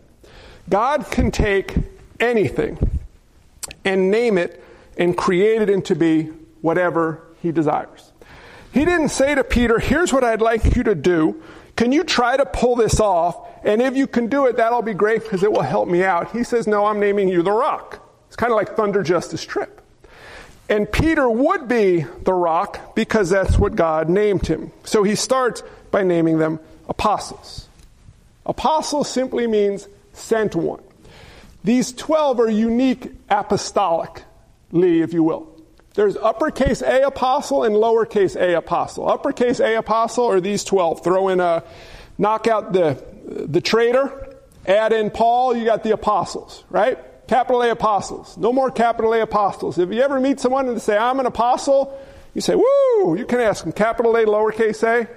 God 0.70 1.10
can 1.10 1.30
take 1.30 1.74
anything 2.18 2.78
and 3.84 4.10
name 4.10 4.38
it 4.38 4.64
and 4.96 5.14
create 5.14 5.60
it 5.60 5.68
into 5.68 5.94
be 5.94 6.30
whatever 6.62 7.20
he 7.42 7.52
desires. 7.52 8.12
He 8.72 8.86
didn't 8.86 9.10
say 9.10 9.34
to 9.34 9.44
Peter, 9.44 9.78
Here's 9.78 10.10
what 10.10 10.24
I'd 10.24 10.40
like 10.40 10.74
you 10.74 10.82
to 10.84 10.94
do. 10.94 11.42
Can 11.76 11.92
you 11.92 12.02
try 12.02 12.38
to 12.38 12.46
pull 12.46 12.76
this 12.76 12.98
off? 12.98 13.46
And 13.62 13.82
if 13.82 13.94
you 13.94 14.06
can 14.06 14.26
do 14.26 14.46
it, 14.46 14.56
that'll 14.56 14.80
be 14.80 14.94
great 14.94 15.22
because 15.22 15.42
it 15.42 15.52
will 15.52 15.60
help 15.60 15.86
me 15.86 16.02
out. 16.02 16.32
He 16.32 16.42
says, 16.42 16.66
No, 16.66 16.86
I'm 16.86 16.98
naming 16.98 17.28
you 17.28 17.42
the 17.42 17.52
rock. 17.52 18.02
It's 18.28 18.36
kind 18.36 18.50
of 18.50 18.56
like 18.56 18.74
Thunder 18.74 19.02
Justice 19.02 19.44
Trip. 19.44 19.82
And 20.68 20.90
Peter 20.90 21.28
would 21.28 21.68
be 21.68 22.04
the 22.22 22.32
rock 22.32 22.94
because 22.94 23.30
that's 23.30 23.58
what 23.58 23.76
God 23.76 24.08
named 24.08 24.46
him. 24.46 24.72
So 24.84 25.04
he 25.04 25.14
starts 25.14 25.62
by 25.90 26.02
naming 26.02 26.38
them 26.38 26.58
apostles. 26.88 27.68
Apostle 28.44 29.04
simply 29.04 29.46
means 29.46 29.88
sent 30.12 30.54
one. 30.56 30.82
These 31.62 31.92
12 31.92 32.40
are 32.40 32.50
unique 32.50 33.26
apostolically, 33.28 34.22
if 35.02 35.12
you 35.12 35.22
will. 35.22 35.52
There's 35.94 36.16
uppercase 36.16 36.82
A 36.82 37.02
apostle 37.02 37.64
and 37.64 37.74
lowercase 37.74 38.36
a 38.36 38.56
apostle. 38.56 39.08
Uppercase 39.08 39.60
A 39.60 39.76
apostle 39.76 40.26
are 40.26 40.40
these 40.40 40.62
12. 40.62 41.02
Throw 41.02 41.28
in 41.28 41.40
a, 41.40 41.64
knock 42.18 42.46
out 42.46 42.72
the, 42.72 43.02
the 43.24 43.60
traitor, 43.60 44.36
add 44.66 44.92
in 44.92 45.10
Paul, 45.10 45.56
you 45.56 45.64
got 45.64 45.82
the 45.82 45.92
apostles, 45.92 46.64
right? 46.70 46.98
Capital 47.28 47.62
A 47.62 47.70
apostles. 47.70 48.36
No 48.36 48.52
more 48.52 48.70
capital 48.70 49.12
A 49.12 49.22
apostles. 49.22 49.78
If 49.78 49.90
you 49.92 50.00
ever 50.02 50.20
meet 50.20 50.38
someone 50.40 50.68
and 50.68 50.80
say, 50.80 50.96
I'm 50.96 51.18
an 51.18 51.26
apostle, 51.26 51.98
you 52.34 52.40
say, 52.40 52.54
woo, 52.54 53.16
you 53.16 53.24
can 53.26 53.40
ask 53.40 53.64
them, 53.64 53.72
capital 53.72 54.14
A, 54.16 54.24
lowercase 54.24 54.82
a. 54.82 55.08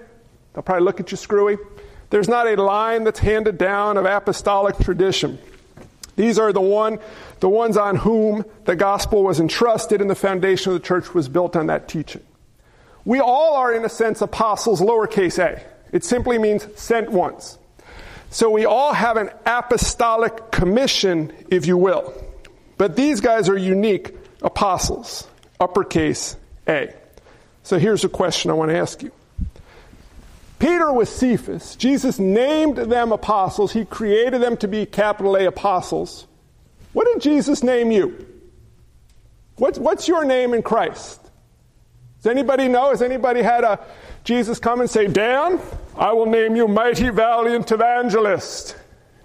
They'll 0.53 0.63
probably 0.63 0.85
look 0.85 0.99
at 0.99 1.11
you 1.11 1.17
screwy. 1.17 1.57
There's 2.09 2.27
not 2.27 2.47
a 2.47 2.55
line 2.55 3.03
that's 3.03 3.19
handed 3.19 3.57
down 3.57 3.97
of 3.97 4.05
apostolic 4.05 4.77
tradition. 4.79 5.37
These 6.15 6.39
are 6.39 6.51
the 6.51 6.61
one 6.61 6.99
the 7.39 7.49
ones 7.49 7.77
on 7.77 7.95
whom 7.95 8.43
the 8.65 8.75
gospel 8.75 9.23
was 9.23 9.39
entrusted 9.39 10.01
and 10.01 10.09
the 10.09 10.15
foundation 10.15 10.73
of 10.73 10.81
the 10.81 10.85
church 10.85 11.13
was 11.13 11.29
built 11.29 11.55
on 11.55 11.67
that 11.67 11.87
teaching. 11.87 12.21
We 13.05 13.19
all 13.19 13.55
are, 13.55 13.73
in 13.73 13.85
a 13.85 13.89
sense, 13.89 14.21
apostles, 14.21 14.81
lowercase 14.81 15.39
a. 15.39 15.61
It 15.91 16.03
simply 16.03 16.37
means 16.37 16.67
sent 16.75 17.11
ones. 17.11 17.58
So 18.29 18.49
we 18.49 18.65
all 18.65 18.93
have 18.93 19.17
an 19.17 19.31
apostolic 19.45 20.51
commission, 20.51 21.33
if 21.49 21.65
you 21.65 21.77
will. 21.77 22.13
But 22.77 22.95
these 22.95 23.21
guys 23.21 23.49
are 23.49 23.57
unique 23.57 24.15
apostles, 24.41 25.27
uppercase 25.59 26.35
A. 26.67 26.93
So 27.63 27.79
here's 27.79 28.03
a 28.03 28.09
question 28.09 28.51
I 28.51 28.53
want 28.53 28.71
to 28.71 28.77
ask 28.77 29.01
you. 29.01 29.11
Peter 30.59 30.91
was 30.91 31.09
Cephas. 31.09 31.75
Jesus 31.75 32.19
named 32.19 32.77
them 32.77 33.11
apostles. 33.11 33.71
He 33.71 33.85
created 33.85 34.41
them 34.41 34.57
to 34.57 34.67
be 34.67 34.85
capital 34.85 35.35
A 35.35 35.45
apostles. 35.45 36.27
What 36.93 37.07
did 37.07 37.21
Jesus 37.21 37.63
name 37.63 37.91
you? 37.91 38.25
What's, 39.55 39.79
what's 39.79 40.07
your 40.07 40.25
name 40.25 40.53
in 40.53 40.61
Christ? 40.61 41.21
Does 42.21 42.31
anybody 42.31 42.67
know? 42.67 42.89
Has 42.89 43.01
anybody 43.01 43.41
had 43.41 43.63
a 43.63 43.79
Jesus 44.23 44.59
come 44.59 44.81
and 44.81 44.89
say, 44.89 45.07
Dan, 45.07 45.59
I 45.99 46.13
will 46.13 46.25
name 46.25 46.55
you 46.55 46.67
mighty 46.67 47.09
valiant 47.09 47.71
evangelist? 47.71 48.75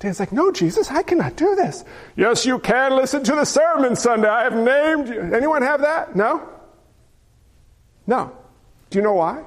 Dan's 0.00 0.20
like, 0.20 0.32
No, 0.32 0.52
Jesus, 0.52 0.90
I 0.90 1.02
cannot 1.02 1.36
do 1.36 1.54
this. 1.54 1.84
Yes, 2.16 2.44
you 2.44 2.58
can. 2.58 2.94
Listen 2.94 3.24
to 3.24 3.34
the 3.34 3.46
sermon 3.46 3.96
Sunday. 3.96 4.28
I 4.28 4.44
have 4.44 4.54
named 4.54 5.08
you. 5.08 5.20
Anyone 5.20 5.62
have 5.62 5.80
that? 5.80 6.14
No? 6.14 6.46
No. 8.06 8.36
Do 8.90 8.98
you 8.98 9.02
know 9.02 9.14
why? 9.14 9.42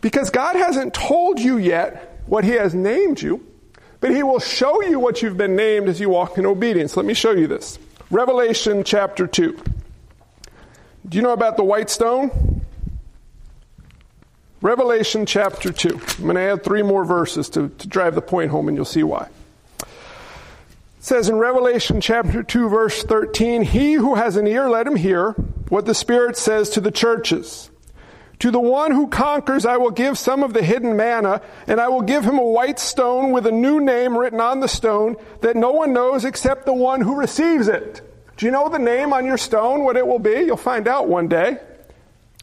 Because 0.00 0.30
God 0.30 0.56
hasn't 0.56 0.94
told 0.94 1.38
you 1.38 1.58
yet 1.58 2.20
what 2.26 2.42
He 2.42 2.50
has 2.52 2.74
named 2.74 3.22
you 3.22 3.46
but 4.02 4.10
he 4.10 4.24
will 4.24 4.40
show 4.40 4.82
you 4.82 4.98
what 4.98 5.22
you've 5.22 5.36
been 5.36 5.54
named 5.54 5.88
as 5.88 6.00
you 6.00 6.10
walk 6.10 6.36
in 6.36 6.44
obedience. 6.44 6.96
Let 6.96 7.06
me 7.06 7.14
show 7.14 7.30
you 7.30 7.46
this. 7.46 7.78
Revelation 8.10 8.82
chapter 8.82 9.28
2. 9.28 9.56
Do 11.08 11.16
you 11.16 11.22
know 11.22 11.32
about 11.32 11.56
the 11.56 11.62
white 11.62 11.88
stone? 11.88 12.51
Revelation 14.62 15.26
chapter 15.26 15.72
2. 15.72 15.88
I'm 15.88 16.22
going 16.22 16.36
to 16.36 16.40
add 16.40 16.62
three 16.62 16.82
more 16.82 17.04
verses 17.04 17.48
to, 17.50 17.68
to 17.68 17.88
drive 17.88 18.14
the 18.14 18.22
point 18.22 18.52
home, 18.52 18.68
and 18.68 18.76
you'll 18.76 18.84
see 18.84 19.02
why. 19.02 19.28
It 19.80 19.88
says 21.00 21.28
in 21.28 21.34
Revelation 21.34 22.00
chapter 22.00 22.44
2, 22.44 22.68
verse 22.68 23.02
13, 23.02 23.62
He 23.62 23.94
who 23.94 24.14
has 24.14 24.36
an 24.36 24.46
ear, 24.46 24.70
let 24.70 24.86
him 24.86 24.94
hear 24.94 25.32
what 25.68 25.84
the 25.84 25.96
Spirit 25.96 26.36
says 26.36 26.70
to 26.70 26.80
the 26.80 26.92
churches. 26.92 27.70
To 28.38 28.52
the 28.52 28.60
one 28.60 28.92
who 28.92 29.08
conquers, 29.08 29.66
I 29.66 29.78
will 29.78 29.90
give 29.90 30.16
some 30.16 30.44
of 30.44 30.52
the 30.52 30.62
hidden 30.62 30.96
manna, 30.96 31.42
and 31.66 31.80
I 31.80 31.88
will 31.88 32.02
give 32.02 32.24
him 32.24 32.38
a 32.38 32.44
white 32.44 32.78
stone 32.78 33.32
with 33.32 33.48
a 33.48 33.52
new 33.52 33.80
name 33.80 34.16
written 34.16 34.40
on 34.40 34.60
the 34.60 34.68
stone 34.68 35.16
that 35.40 35.56
no 35.56 35.72
one 35.72 35.92
knows 35.92 36.24
except 36.24 36.66
the 36.66 36.72
one 36.72 37.00
who 37.00 37.16
receives 37.16 37.66
it. 37.66 38.00
Do 38.36 38.46
you 38.46 38.52
know 38.52 38.68
the 38.68 38.78
name 38.78 39.12
on 39.12 39.26
your 39.26 39.38
stone, 39.38 39.82
what 39.82 39.96
it 39.96 40.06
will 40.06 40.20
be? 40.20 40.42
You'll 40.42 40.56
find 40.56 40.86
out 40.86 41.08
one 41.08 41.26
day. 41.26 41.58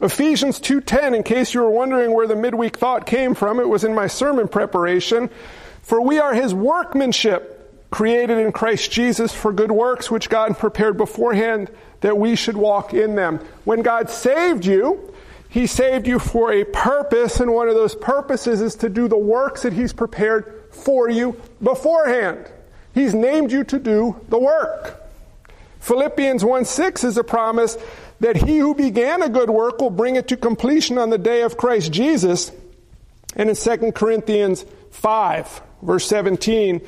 Ephesians 0.01 0.59
2:10 0.59 1.13
in 1.13 1.23
case 1.23 1.53
you 1.53 1.61
were 1.61 1.69
wondering 1.69 2.13
where 2.13 2.27
the 2.27 2.35
midweek 2.35 2.77
thought 2.77 3.05
came 3.05 3.35
from, 3.35 3.59
it 3.59 3.67
was 3.67 3.83
in 3.83 3.93
my 3.93 4.07
sermon 4.07 4.47
preparation. 4.47 5.29
For 5.81 6.01
we 6.01 6.19
are 6.19 6.33
his 6.33 6.53
workmanship, 6.53 7.89
created 7.91 8.37
in 8.37 8.51
Christ 8.51 8.91
Jesus 8.91 9.33
for 9.33 9.51
good 9.51 9.71
works 9.71 10.09
which 10.09 10.29
God 10.29 10.57
prepared 10.57 10.97
beforehand 10.97 11.69
that 12.01 12.17
we 12.17 12.35
should 12.35 12.55
walk 12.55 12.93
in 12.93 13.15
them. 13.15 13.39
When 13.65 13.81
God 13.81 14.09
saved 14.09 14.65
you, 14.65 15.13
he 15.49 15.65
saved 15.65 16.07
you 16.07 16.19
for 16.19 16.53
a 16.53 16.63
purpose, 16.63 17.39
and 17.39 17.53
one 17.53 17.67
of 17.67 17.75
those 17.75 17.95
purposes 17.95 18.61
is 18.61 18.75
to 18.75 18.89
do 18.89 19.07
the 19.07 19.17
works 19.17 19.63
that 19.63 19.73
he's 19.73 19.91
prepared 19.91 20.63
for 20.69 21.09
you 21.09 21.35
beforehand. 21.61 22.45
He's 22.93 23.15
named 23.15 23.51
you 23.51 23.63
to 23.65 23.79
do 23.79 24.15
the 24.29 24.37
work. 24.37 24.95
Philippians 25.79 26.45
1 26.45 26.65
6 26.65 27.03
is 27.03 27.17
a 27.17 27.23
promise 27.23 27.77
that 28.19 28.37
he 28.37 28.57
who 28.57 28.75
began 28.75 29.21
a 29.21 29.29
good 29.29 29.49
work 29.49 29.79
will 29.79 29.89
bring 29.89 30.15
it 30.15 30.27
to 30.29 30.37
completion 30.37 30.97
on 30.97 31.09
the 31.09 31.17
day 31.17 31.41
of 31.41 31.57
Christ 31.57 31.91
Jesus. 31.91 32.51
And 33.35 33.49
in 33.49 33.55
2 33.55 33.91
Corinthians 33.93 34.65
5, 34.91 35.61
verse 35.81 36.07
17, 36.07 36.81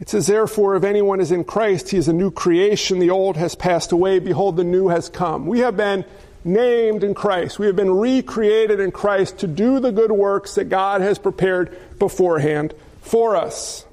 it 0.00 0.08
says, 0.08 0.26
Therefore, 0.26 0.76
if 0.76 0.84
anyone 0.84 1.20
is 1.20 1.30
in 1.30 1.44
Christ, 1.44 1.90
he 1.90 1.98
is 1.98 2.08
a 2.08 2.12
new 2.12 2.30
creation. 2.30 2.98
The 2.98 3.10
old 3.10 3.36
has 3.36 3.54
passed 3.54 3.92
away. 3.92 4.18
Behold, 4.18 4.56
the 4.56 4.64
new 4.64 4.88
has 4.88 5.10
come. 5.10 5.46
We 5.46 5.60
have 5.60 5.76
been 5.76 6.06
named 6.42 7.04
in 7.04 7.12
Christ. 7.12 7.58
We 7.58 7.66
have 7.66 7.76
been 7.76 7.90
recreated 7.90 8.80
in 8.80 8.92
Christ 8.92 9.38
to 9.40 9.46
do 9.46 9.78
the 9.78 9.92
good 9.92 10.10
works 10.10 10.54
that 10.54 10.70
God 10.70 11.02
has 11.02 11.18
prepared 11.18 11.76
beforehand 11.98 12.72
for 13.02 13.36
us. 13.36 13.84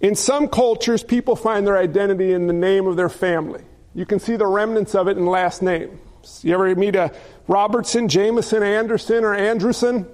In 0.00 0.14
some 0.14 0.46
cultures, 0.46 1.02
people 1.02 1.34
find 1.34 1.66
their 1.66 1.76
identity 1.76 2.32
in 2.32 2.46
the 2.46 2.52
name 2.52 2.86
of 2.86 2.94
their 2.94 3.08
family. 3.08 3.64
You 3.98 4.06
can 4.06 4.20
see 4.20 4.36
the 4.36 4.46
remnants 4.46 4.94
of 4.94 5.08
it 5.08 5.16
in 5.16 5.26
last 5.26 5.60
name. 5.60 5.98
You 6.42 6.54
ever 6.54 6.72
meet 6.76 6.94
a 6.94 7.12
Robertson, 7.48 8.06
Jameson, 8.06 8.62
Anderson, 8.62 9.24
or 9.24 9.36
Andrewson? 9.36 10.06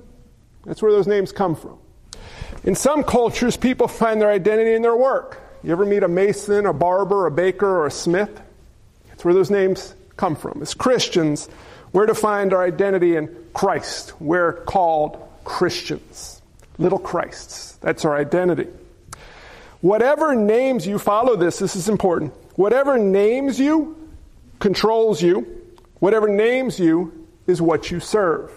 That's 0.65 0.81
where 0.81 0.91
those 0.91 1.07
names 1.07 1.33
come 1.33 1.55
from. 1.55 1.77
In 2.63 2.77
some 2.77 3.05
cultures, 3.05 3.59
people 3.59 3.87
find 3.87 4.23
their 4.23 4.31
identity 4.31 4.73
in 4.73 4.81
their 4.81 4.97
work. 4.97 5.39
You 5.63 5.71
ever 5.73 5.85
meet 5.85 6.03
a 6.03 6.09
Mason, 6.09 6.65
a 6.65 6.73
barber, 6.73 7.27
a 7.27 7.31
baker, 7.31 7.67
or 7.67 7.87
a 7.87 7.91
smith? 7.91 8.41
That's 9.09 9.23
where 9.23 9.35
those 9.35 9.51
names 9.51 9.95
come 10.17 10.35
from. 10.35 10.63
As 10.63 10.73
Christians, 10.73 11.51
we're 11.93 12.07
to 12.07 12.15
find 12.15 12.55
our 12.55 12.65
identity 12.65 13.17
in 13.17 13.37
Christ. 13.53 14.19
We're 14.19 14.65
called 14.65 15.29
Christians, 15.45 16.41
little 16.79 16.99
Christs. 16.99 17.73
That's 17.83 18.07
our 18.07 18.17
identity. 18.17 18.69
Whatever 19.83 20.35
names 20.35 20.87
you 20.87 20.99
follow 20.99 21.37
this, 21.37 21.59
this 21.59 21.77
is 21.77 21.91
important. 21.91 22.33
Whatever 22.57 22.99
names 22.99 23.59
you 23.59 23.97
controls 24.59 25.21
you. 25.23 25.47
Whatever 25.99 26.29
names 26.29 26.79
you 26.79 27.27
is 27.47 27.61
what 27.61 27.91
you 27.91 28.01
serve. 28.01 28.51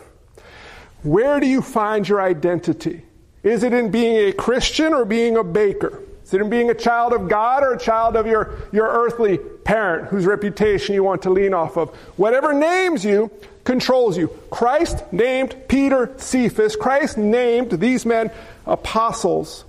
Where 1.04 1.40
do 1.40 1.48
you 1.48 1.62
find 1.62 2.08
your 2.08 2.22
identity? 2.22 3.04
Is 3.44 3.64
it 3.64 3.74
in 3.74 3.92
being 3.92 4.30
a 4.30 4.34
Christian 4.34 4.94
or 4.94 5.06
being 5.06 5.38
a 5.38 5.44
baker? 5.44 6.02
Is 6.24 6.34
it 6.34 6.42
in 6.42 6.50
being 6.50 6.70
a 6.70 6.74
child 6.74 7.14
of 7.14 7.30
God 7.30 7.64
or 7.64 7.74
a 7.74 7.80
child 7.80 8.18
of 8.18 8.28
your, 8.28 8.54
your 8.74 8.88
earthly 8.88 9.38
parent 9.38 10.10
whose 10.10 10.26
reputation 10.26 10.94
you 10.94 11.04
want 11.04 11.22
to 11.22 11.30
lean 11.30 11.54
off 11.54 11.78
of? 11.78 11.96
Whatever 12.18 12.54
names 12.54 13.06
you 13.06 13.32
controls 13.64 14.18
you. 14.18 14.28
Christ 14.50 15.04
named 15.14 15.56
Peter 15.68 16.14
Cephas. 16.18 16.76
Christ 16.76 17.18
named 17.18 17.72
these 17.72 18.06
men 18.06 18.32
apostles. 18.66 19.64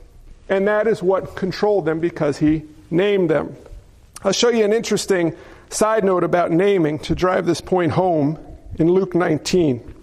And 0.48 0.66
that 0.66 0.86
is 0.86 1.02
what 1.02 1.36
controlled 1.36 1.84
them 1.84 2.00
because 2.00 2.38
he 2.38 2.64
named 2.90 3.30
them. 3.30 3.54
I'll 4.24 4.32
show 4.32 4.48
you 4.48 4.64
an 4.64 4.72
interesting 4.72 5.36
side 5.70 6.02
note 6.02 6.24
about 6.24 6.50
naming 6.50 6.98
to 7.00 7.14
drive 7.14 7.46
this 7.46 7.60
point 7.60 7.92
home 7.92 8.36
in 8.76 8.90
Luke 8.90 9.14
19. 9.14 9.94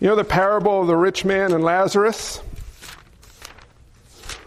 You 0.00 0.08
know 0.08 0.16
the 0.16 0.24
parable 0.24 0.82
of 0.82 0.86
the 0.86 0.96
rich 0.96 1.24
man 1.24 1.52
and 1.52 1.64
Lazarus? 1.64 2.42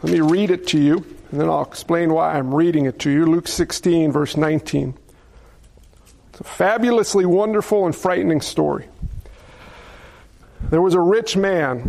Let 0.04 0.14
me 0.14 0.22
read 0.22 0.52
it 0.52 0.68
to 0.68 0.80
you, 0.80 0.98
and 1.32 1.42
then 1.42 1.50
I'll 1.50 1.64
explain 1.64 2.14
why 2.14 2.34
I'm 2.34 2.54
reading 2.54 2.86
it 2.86 3.00
to 3.00 3.10
you. 3.10 3.26
Luke 3.26 3.48
16, 3.48 4.12
verse 4.12 4.38
19. 4.38 4.94
It's 6.30 6.40
a 6.40 6.44
fabulously 6.44 7.26
wonderful 7.26 7.88
and 7.88 7.96
frightening 7.96 8.42
story. 8.42 8.88
There 10.70 10.82
was 10.82 10.94
a 10.94 11.00
rich 11.00 11.36
man 11.36 11.80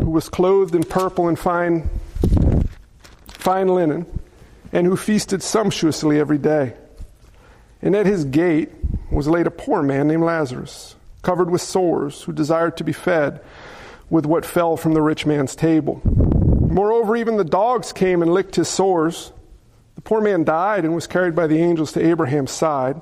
who 0.00 0.10
was 0.10 0.28
clothed 0.28 0.74
in 0.74 0.82
purple 0.82 1.28
and 1.28 1.38
fine, 1.38 1.88
fine 3.28 3.68
linen 3.68 4.06
and 4.72 4.86
who 4.86 4.96
feasted 4.96 5.42
sumptuously 5.42 6.18
every 6.18 6.38
day. 6.38 6.74
And 7.82 7.94
at 7.94 8.06
his 8.06 8.24
gate 8.24 8.70
was 9.10 9.28
laid 9.28 9.46
a 9.46 9.50
poor 9.50 9.82
man 9.82 10.08
named 10.08 10.22
Lazarus, 10.22 10.96
covered 11.22 11.50
with 11.50 11.60
sores, 11.60 12.22
who 12.22 12.32
desired 12.32 12.76
to 12.78 12.84
be 12.84 12.92
fed 12.92 13.40
with 14.08 14.24
what 14.26 14.46
fell 14.46 14.76
from 14.76 14.94
the 14.94 15.02
rich 15.02 15.26
man's 15.26 15.54
table. 15.54 16.00
Moreover, 16.04 17.16
even 17.16 17.36
the 17.36 17.44
dogs 17.44 17.92
came 17.92 18.22
and 18.22 18.32
licked 18.32 18.56
his 18.56 18.68
sores. 18.68 19.32
The 19.94 20.00
poor 20.00 20.20
man 20.20 20.44
died 20.44 20.84
and 20.84 20.94
was 20.94 21.06
carried 21.06 21.34
by 21.34 21.46
the 21.46 21.58
angels 21.58 21.92
to 21.92 22.06
Abraham's 22.06 22.52
side. 22.52 23.00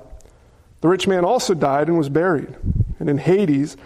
The 0.80 0.88
rich 0.88 1.06
man 1.06 1.24
also 1.24 1.54
died 1.54 1.88
and 1.88 1.98
was 1.98 2.08
buried. 2.08 2.54
And 2.98 3.08
in 3.08 3.18
Hades, 3.18 3.76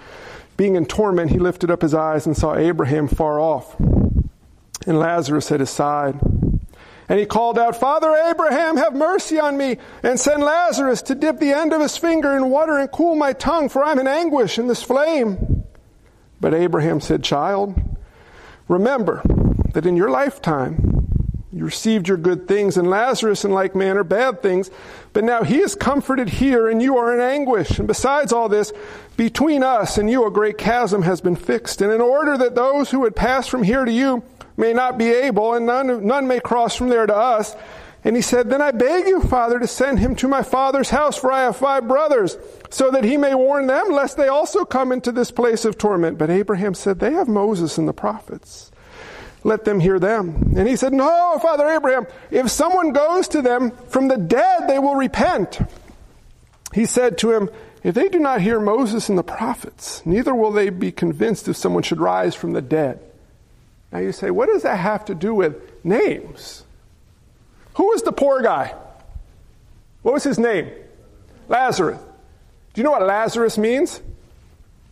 being 0.57 0.77
in 0.77 0.87
torment, 0.87 1.31
he 1.31 1.38
lifted 1.38 1.70
up 1.70 1.83
his 1.83 1.94
eyes 1.94 2.27
and 2.27 2.37
saw 2.37 2.55
Abraham 2.55 3.09
far 3.09 3.40
off, 3.40 3.79
and 3.81 4.99
Lazarus 4.99 5.51
at 5.51 5.61
his 5.61 5.70
side. 5.70 6.18
And 7.09 7.19
he 7.19 7.27
called 7.27 7.59
out, 7.59 7.77
Father 7.77 8.14
Abraham, 8.14 8.77
have 8.77 8.95
mercy 8.95 9.38
on 9.38 9.57
me, 9.57 9.77
and 10.03 10.19
send 10.19 10.43
Lazarus 10.43 11.03
to 11.03 11.14
dip 11.14 11.38
the 11.38 11.53
end 11.53 11.73
of 11.73 11.81
his 11.81 11.97
finger 11.97 12.37
in 12.37 12.51
water 12.51 12.79
and 12.79 12.90
cool 12.90 13.14
my 13.14 13.33
tongue, 13.33 13.69
for 13.69 13.85
I'm 13.85 13.99
in 13.99 14.07
anguish 14.07 14.59
in 14.59 14.69
this 14.69 14.83
flame. 14.83 15.64
But 16.40 16.55
Abraham 16.55 17.01
said, 17.01 17.23
Child, 17.23 17.81
remember 18.69 19.23
that 19.75 19.87
in 19.87 19.97
your 19.97 20.11
lifetime 20.11 21.05
you 21.55 21.64
received 21.64 22.09
your 22.09 22.17
good 22.17 22.49
things, 22.49 22.77
and 22.77 22.90
Lazarus 22.90 23.45
in 23.45 23.53
like 23.53 23.77
manner 23.77 24.03
bad 24.03 24.43
things. 24.43 24.71
But 25.12 25.23
now 25.23 25.45
he 25.45 25.61
is 25.61 25.77
comforted 25.77 26.29
here, 26.29 26.69
and 26.69 26.83
you 26.83 26.97
are 26.97 27.14
in 27.14 27.21
anguish. 27.21 27.79
And 27.79 27.87
besides 27.87 28.33
all 28.33 28.49
this, 28.49 28.73
between 29.17 29.62
us 29.62 29.97
and 29.97 30.11
you 30.11 30.27
a 30.27 30.33
great 30.33 30.59
chasm 30.59 31.03
has 31.03 31.21
been 31.21 31.37
fixed. 31.37 31.81
And 31.81 31.93
in 31.93 32.01
order 32.01 32.37
that 32.37 32.57
those 32.57 32.90
who 32.90 33.01
would 33.01 33.14
pass 33.14 33.47
from 33.47 33.62
here 33.62 33.85
to 33.85 33.93
you 33.93 34.25
may 34.57 34.73
not 34.73 34.99
be 34.99 35.09
able, 35.09 35.55
and 35.55 35.67
none, 35.67 36.07
none 36.07 36.29
may 36.29 36.40
cross 36.40 36.77
from 36.77 36.88
there 36.88 37.07
to 37.07 37.14
us. 37.14 37.57
And 38.05 38.14
he 38.14 38.23
said, 38.23 38.51
Then 38.51 38.61
I 38.61 38.71
beg 38.71 39.09
you, 39.09 39.23
Father, 39.23 39.59
to 39.59 39.67
send 39.67 39.99
him 39.99 40.14
to 40.17 40.29
my 40.29 40.43
father's 40.43 40.90
house, 40.90 41.17
for 41.17 41.33
I 41.33 41.43
have 41.43 41.57
five 41.57 41.88
brothers, 41.88 42.37
so 42.69 42.90
that 42.90 43.05
he 43.05 43.17
may 43.17 43.35
warn 43.35 43.67
them, 43.67 43.88
lest 43.88 44.17
they 44.17 44.29
also 44.29 44.64
come 44.64 44.93
into 44.93 45.11
this 45.11 45.31
place 45.31 45.64
of 45.64 45.79
torment. 45.79 46.19
But 46.19 46.31
Abraham 46.31 46.75
said, 46.75 47.01
They 47.01 47.12
have 47.12 47.29
Moses 47.29 47.79
and 47.79 47.88
the 47.88 47.95
prophets. 47.95 48.71
Let 49.43 49.64
them 49.64 49.81
hear 49.81 49.99
them. 49.99 50.55
And 50.57 50.69
he 50.69 50.77
said, 50.77 50.93
No, 50.93 51.38
Father 51.40 51.69
Abraham, 51.69 52.07
if 52.31 52.51
someone 52.51 52.93
goes 52.93 53.27
to 53.29 53.43
them 53.43 53.71
from 53.88 54.09
the 54.09 54.19
dead, 54.19 54.69
they 54.69 54.79
will 54.79 54.97
repent. 54.97 55.61
He 56.75 56.87
said 56.87 57.17
to 57.19 57.33
him, 57.33 57.51
If 57.83 57.95
they 57.95 58.09
do 58.09 58.19
not 58.19 58.43
hear 58.43 58.61
Moses 58.61 59.09
and 59.09 59.17
the 59.17 59.23
prophets, 59.23 60.05
neither 60.05 60.35
will 60.35 60.51
they 60.51 60.69
be 60.69 60.93
convinced 60.93 61.49
if 61.49 61.57
someone 61.57 61.83
should 61.83 62.01
rise 62.01 62.35
from 62.35 62.53
the 62.53 62.62
dead. 62.62 63.01
Now 63.94 64.00
you 64.00 64.11
say, 64.11 64.33
what 64.33 64.48
does 64.48 64.62
that 64.64 64.76
have 64.76 65.04
to 65.04 65.14
do 65.14 65.33
with 65.33 65.85
names? 65.85 66.64
Who 67.74 67.85
was 67.85 68.02
the 68.02 68.11
poor 68.11 68.42
guy? 68.42 68.74
What 70.02 70.14
was 70.14 70.24
his 70.24 70.37
name? 70.37 70.68
Lazarus. 71.48 72.00
Do 72.72 72.80
you 72.80 72.83
know 72.83 72.90
what 72.90 73.07
Lazarus 73.07 73.57
means? 73.57 74.00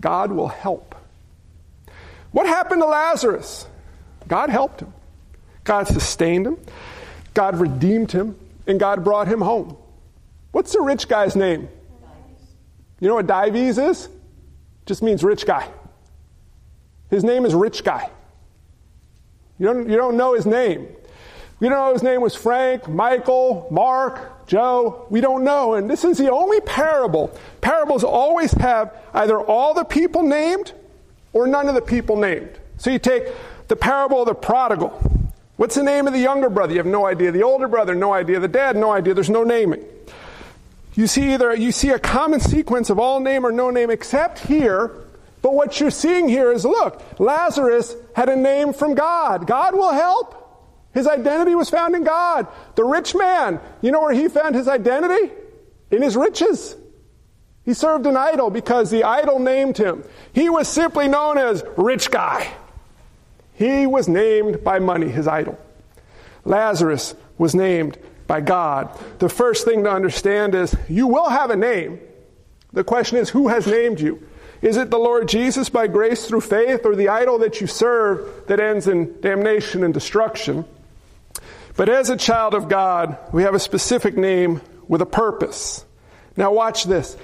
God 0.01 0.31
will 0.31 0.47
help. 0.47 0.95
What 2.31 2.47
happened 2.47 2.81
to 2.81 2.87
Lazarus? 2.87 3.67
God 4.29 4.51
helped 4.51 4.81
him. 4.81 4.93
God 5.65 5.89
sustained 5.89 6.47
him. 6.47 6.59
God 7.35 7.59
redeemed 7.59 8.13
him. 8.13 8.39
And 8.69 8.79
God 8.79 9.03
brought 9.03 9.27
him 9.27 9.41
home. 9.41 9.77
What's 10.53 10.73
the 10.73 10.81
rich 10.81 11.09
guy's 11.09 11.35
name? 11.35 11.69
You 13.01 13.09
know 13.09 13.17
what 13.17 13.27
Dives 13.27 13.79
is? 13.79 14.09
Just 14.87 15.03
means 15.03 15.25
rich 15.25 15.45
guy. 15.45 15.69
His 17.11 17.25
name 17.25 17.45
is 17.45 17.53
Rich 17.53 17.83
Guy. 17.83 18.09
You 19.63 19.69
don't, 19.69 19.89
you 19.89 19.97
don't 19.97 20.17
know 20.17 20.35
his 20.35 20.45
name. 20.45 20.89
We 21.61 21.69
don't 21.69 21.79
know 21.79 21.93
his 21.93 22.03
name 22.03 22.21
was 22.21 22.35
Frank, 22.35 22.89
Michael, 22.89 23.69
Mark, 23.71 24.49
Joe. 24.49 25.07
We 25.09 25.21
don't 25.21 25.45
know. 25.45 25.75
And 25.75 25.89
this 25.89 26.03
is 26.03 26.19
the 26.19 26.33
only 26.33 26.61
parable. 26.63 27.31
Parables 27.61 28.03
always 28.03 28.51
have 28.55 28.93
either 29.15 29.41
all 29.41 29.73
the 29.73 29.85
people 29.85 30.25
named 30.25 30.73
or 31.33 31.47
none 31.47 31.69
of 31.69 31.77
the 31.77 31.81
people 31.81 32.17
named. 32.17 32.51
So 32.79 32.91
you 32.91 32.99
take 32.99 33.29
the 33.69 33.77
parable 33.77 34.23
of 34.23 34.27
the 34.27 34.35
prodigal. 34.35 35.01
What's 35.59 35.77
the 35.77 35.85
name 35.85 36.09
of 36.09 36.13
the 36.13 36.19
younger 36.19 36.51
brother? 36.51 36.73
You 36.73 36.79
have 36.79 36.87
no 36.87 37.07
idea. 37.07 37.31
The 37.31 37.45
older 37.45 37.69
brother, 37.69 37.95
no 37.95 38.13
idea. 38.13 38.41
The 38.41 38.49
dad, 38.49 38.75
no 38.75 38.91
idea. 38.91 39.15
There's 39.15 39.31
no 39.31 39.45
naming. 39.45 39.85
You 40.95 41.07
see 41.07 41.35
either 41.35 41.55
you 41.55 41.71
see 41.71 41.91
a 41.91 42.01
common 42.01 42.41
sequence 42.41 42.91
of 42.91 42.99
all 42.99 43.21
name 43.21 43.47
or 43.47 43.53
no 43.53 43.71
name, 43.71 43.91
except 43.91 44.41
here 44.41 45.02
but 45.43 45.55
what 45.55 45.81
you're 45.81 45.91
seeing 45.91 46.29
here 46.29 46.53
is 46.53 46.65
look, 46.65 47.03
Lazarus 47.19 47.95
had 48.15 48.29
a 48.29 48.37
name 48.37 48.73
from 48.73 48.95
God. 48.95 49.47
God 49.47 49.75
will 49.75 49.93
help. 49.93 50.39
His 50.95 51.07
identity 51.07 51.55
was 51.55 51.69
found 51.69 51.97
in 51.97 52.05
God. 52.05 52.47
The 52.77 52.85
rich 52.85 53.15
man, 53.15 53.61
you 53.81 53.91
know 53.91 54.03
where 54.03 54.15
he 54.15 54.29
found 54.29 54.55
his 54.55 54.69
identity? 54.69 55.33
In 55.91 56.03
his 56.03 56.17
riches. 56.17 56.77
He 57.65 57.75
served 57.75 58.07
an 58.07 58.17
idol 58.17 58.51
because 58.51 58.91
the 58.91 59.05
idol 59.05 59.39
named 59.39 59.79
him. 59.79 60.05
He 60.33 60.49
was 60.49 60.69
simply 60.69 61.09
known 61.09 61.39
as 61.39 61.65
rich 61.77 62.11
guy. 62.11 62.53
He 63.55 63.87
was 63.87 64.09
named 64.09 64.65
by 64.65 64.79
money, 64.79 65.09
his 65.09 65.27
idol. 65.27 65.59
Lazarus 66.45 67.15
was 67.39 67.55
named 67.55 67.99
by 68.27 68.41
God. 68.41 68.99
The 69.19 69.29
first 69.29 69.65
thing 69.65 69.85
to 69.85 69.91
understand 69.91 70.55
is 70.55 70.75
you 70.89 71.07
will 71.07 71.29
have 71.29 71.51
a 71.51 71.57
name. 71.57 72.01
The 72.73 72.85
question 72.85 73.19
is, 73.19 73.29
who 73.29 73.49
has 73.49 73.67
named 73.67 74.01
you? 74.01 74.27
Is 74.63 74.77
it 74.77 74.91
the 74.91 74.99
Lord 74.99 75.29
Jesus 75.29 75.69
by 75.69 75.89
grace 75.89 76.27
through 76.27 76.43
faith, 76.43 76.87
or 76.87 76.95
the 76.95 77.09
idol 77.09 77.39
that 77.41 77.61
you 77.61 77.67
serve 77.67 78.47
that 78.47 78.61
ends 78.61 78.87
in 78.87 79.21
damnation 79.21 79.83
and 79.83 79.93
destruction? 79.93 80.65
But 81.77 81.89
as 81.89 82.11
a 82.11 82.17
child 82.17 82.55
of 82.55 82.69
God, 82.69 83.19
we 83.33 83.43
have 83.43 83.55
a 83.55 83.59
specific 83.59 84.17
name 84.17 84.61
with 84.87 85.03
a 85.03 85.07
purpose. 85.07 85.85
Now, 86.37 86.53
watch 86.53 86.85
this. 86.85 87.17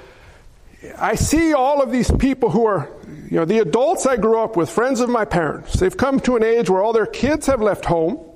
I 0.96 1.14
see 1.14 1.54
all 1.54 1.80
of 1.80 1.92
these 1.92 2.10
people 2.10 2.50
who 2.50 2.66
are, 2.66 2.88
you 3.30 3.36
know, 3.36 3.44
the 3.44 3.58
adults 3.58 4.06
I 4.06 4.16
grew 4.16 4.38
up 4.38 4.56
with, 4.56 4.68
friends 4.68 5.00
of 5.00 5.08
my 5.08 5.24
parents. 5.24 5.74
They've 5.74 5.96
come 5.96 6.20
to 6.20 6.36
an 6.36 6.42
age 6.42 6.68
where 6.68 6.82
all 6.82 6.92
their 6.92 7.06
kids 7.06 7.46
have 7.46 7.60
left 7.60 7.84
home 7.84 8.27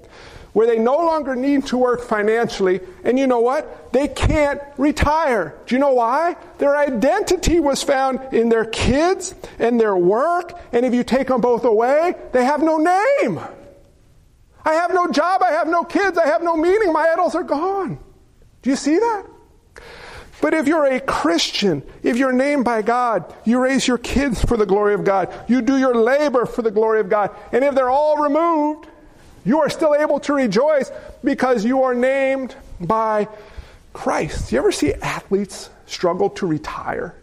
where 0.53 0.67
they 0.67 0.79
no 0.79 0.97
longer 0.97 1.35
need 1.35 1.67
to 1.67 1.79
work 1.79 2.03
financially. 2.03 2.81
And 3.05 3.19
you 3.19 3.27
know 3.27 3.41
what? 3.41 3.93
They 3.93 4.09
can't 4.09 4.61
retire. 4.77 5.55
Do 5.67 5.75
you 5.75 5.79
know 5.79 5.95
why? 5.95 6.37
Their 6.59 6.77
identity 6.77 7.59
was 7.59 7.83
found 7.83 8.21
in 8.35 8.49
their 8.49 8.67
kids 8.67 9.35
and 9.59 9.81
their 9.81 9.97
work. 9.97 10.59
And 10.73 10.85
if 10.85 10.93
you 10.95 11.05
take 11.05 11.29
them 11.29 11.41
both 11.41 11.65
away, 11.65 12.15
they 12.33 12.45
have 12.45 12.63
no 12.63 12.77
name. 12.77 13.41
I 14.65 14.75
have 14.75 14.93
no 14.93 15.09
job. 15.09 15.43
I 15.43 15.53
have 15.53 15.69
no 15.69 15.85
kids. 15.85 16.19
I 16.19 16.27
have 16.27 16.43
no 16.43 16.57
meaning. 16.57 16.93
My 16.93 17.09
idols 17.13 17.35
are 17.35 17.43
gone. 17.43 17.99
Do 18.61 18.71
you 18.71 18.77
see 18.77 18.97
that? 18.99 19.27
But 20.43 20.55
if 20.55 20.67
you're 20.67 20.87
a 20.87 21.01
Christian, 21.01 21.85
if 22.03 22.17
you're 22.17 22.33
named 22.33 22.65
by 22.65 22.83
God, 22.83 23.33
you 23.45 23.61
raise 23.61 23.87
your 23.87 23.99
kids 23.99 24.45
for 24.45 24.57
the 24.57 24.67
glory 24.67 24.93
of 24.93 25.05
God. 25.05 25.33
You 25.49 25.63
do 25.63 25.79
your 25.79 25.95
labor 25.95 26.47
for 26.47 26.63
the 26.63 26.71
glory 26.71 26.99
of 26.99 27.09
God. 27.09 27.31
And 27.53 27.65
if 27.65 27.77
they're 27.77 27.91
all 27.91 28.17
removed, 28.19 28.89
you 29.45 29.61
are 29.61 29.71
still 29.71 29.95
able 29.95 30.21
to 30.21 30.33
rejoice 30.33 30.91
because 31.25 31.65
you 31.65 31.83
are 31.83 31.95
named 31.95 32.55
by 32.81 33.29
Christ. 33.93 34.53
You 34.53 34.59
ever 34.59 34.73
see 34.73 34.95
athletes 34.95 35.71
struggle 35.87 36.31
to 36.31 36.47
retire? 36.47 37.15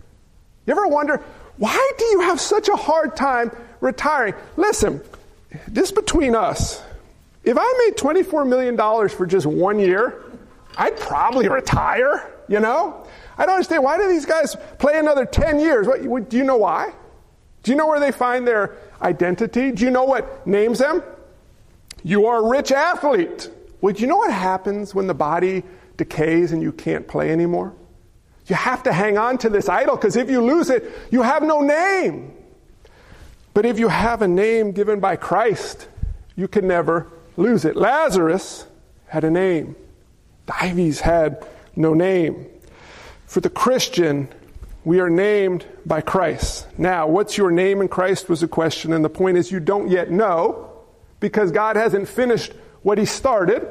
You 0.65 0.71
ever 0.71 0.87
wonder, 0.87 1.23
why 1.57 1.91
do 1.97 2.05
you 2.05 2.21
have 2.21 2.39
such 2.39 2.69
a 2.69 2.75
hard 2.75 3.15
time 3.15 3.51
retiring? 3.81 4.33
Listen, 4.55 5.01
this 5.67 5.91
between 5.91 6.35
us. 6.35 6.81
If 7.43 7.57
I 7.59 7.85
made 7.87 7.97
$24 7.97 8.47
million 8.47 8.77
for 9.09 9.25
just 9.25 9.45
one 9.45 9.79
year, 9.79 10.23
I'd 10.77 10.97
probably 10.97 11.47
retire, 11.47 12.31
you 12.47 12.59
know? 12.59 13.05
I 13.37 13.45
don't 13.45 13.55
understand. 13.55 13.83
Why 13.83 13.97
do 13.97 14.07
these 14.09 14.25
guys 14.25 14.55
play 14.77 14.99
another 14.99 15.25
10 15.25 15.59
years? 15.59 15.87
What, 15.87 16.29
do 16.29 16.37
you 16.37 16.43
know 16.43 16.57
why? 16.57 16.93
Do 17.63 17.71
you 17.71 17.77
know 17.77 17.87
where 17.87 17.99
they 17.99 18.11
find 18.11 18.45
their 18.45 18.77
identity? 19.01 19.71
Do 19.71 19.85
you 19.85 19.91
know 19.91 20.03
what 20.03 20.45
names 20.45 20.79
them? 20.79 21.01
You 22.03 22.27
are 22.27 22.45
a 22.45 22.49
rich 22.49 22.71
athlete. 22.71 23.49
Well, 23.81 23.93
do 23.93 24.01
you 24.01 24.07
know 24.07 24.17
what 24.17 24.31
happens 24.31 24.93
when 24.93 25.07
the 25.07 25.13
body 25.13 25.63
decays 25.97 26.51
and 26.51 26.61
you 26.61 26.71
can't 26.71 27.07
play 27.07 27.31
anymore? 27.31 27.73
You 28.47 28.55
have 28.55 28.83
to 28.83 28.93
hang 28.93 29.17
on 29.17 29.37
to 29.39 29.49
this 29.49 29.69
idol 29.69 29.95
because 29.95 30.15
if 30.15 30.29
you 30.29 30.41
lose 30.41 30.69
it, 30.69 30.91
you 31.11 31.21
have 31.21 31.43
no 31.43 31.61
name. 31.61 32.33
But 33.53 33.65
if 33.65 33.79
you 33.79 33.87
have 33.89 34.21
a 34.21 34.27
name 34.27 34.71
given 34.71 34.99
by 34.99 35.15
Christ, 35.15 35.87
you 36.35 36.47
can 36.47 36.67
never 36.67 37.07
lose 37.37 37.65
it. 37.65 37.75
Lazarus 37.75 38.65
had 39.07 39.23
a 39.23 39.31
name. 39.31 39.75
Dives 40.45 41.01
had 41.01 41.45
no 41.75 41.93
name. 41.93 42.47
For 43.27 43.39
the 43.39 43.49
Christian, 43.49 44.27
we 44.83 44.99
are 44.99 45.09
named 45.09 45.65
by 45.85 46.01
Christ. 46.01 46.67
Now, 46.77 47.07
what's 47.07 47.37
your 47.37 47.51
name 47.51 47.81
in 47.81 47.87
Christ 47.87 48.29
was 48.29 48.41
a 48.41 48.47
question, 48.47 48.93
and 48.93 49.05
the 49.05 49.09
point 49.09 49.37
is 49.37 49.51
you 49.51 49.59
don't 49.59 49.89
yet 49.89 50.09
know 50.09 50.68
because 51.19 51.51
God 51.51 51.75
hasn't 51.75 52.07
finished 52.07 52.53
what 52.81 52.97
He 52.97 53.05
started. 53.05 53.67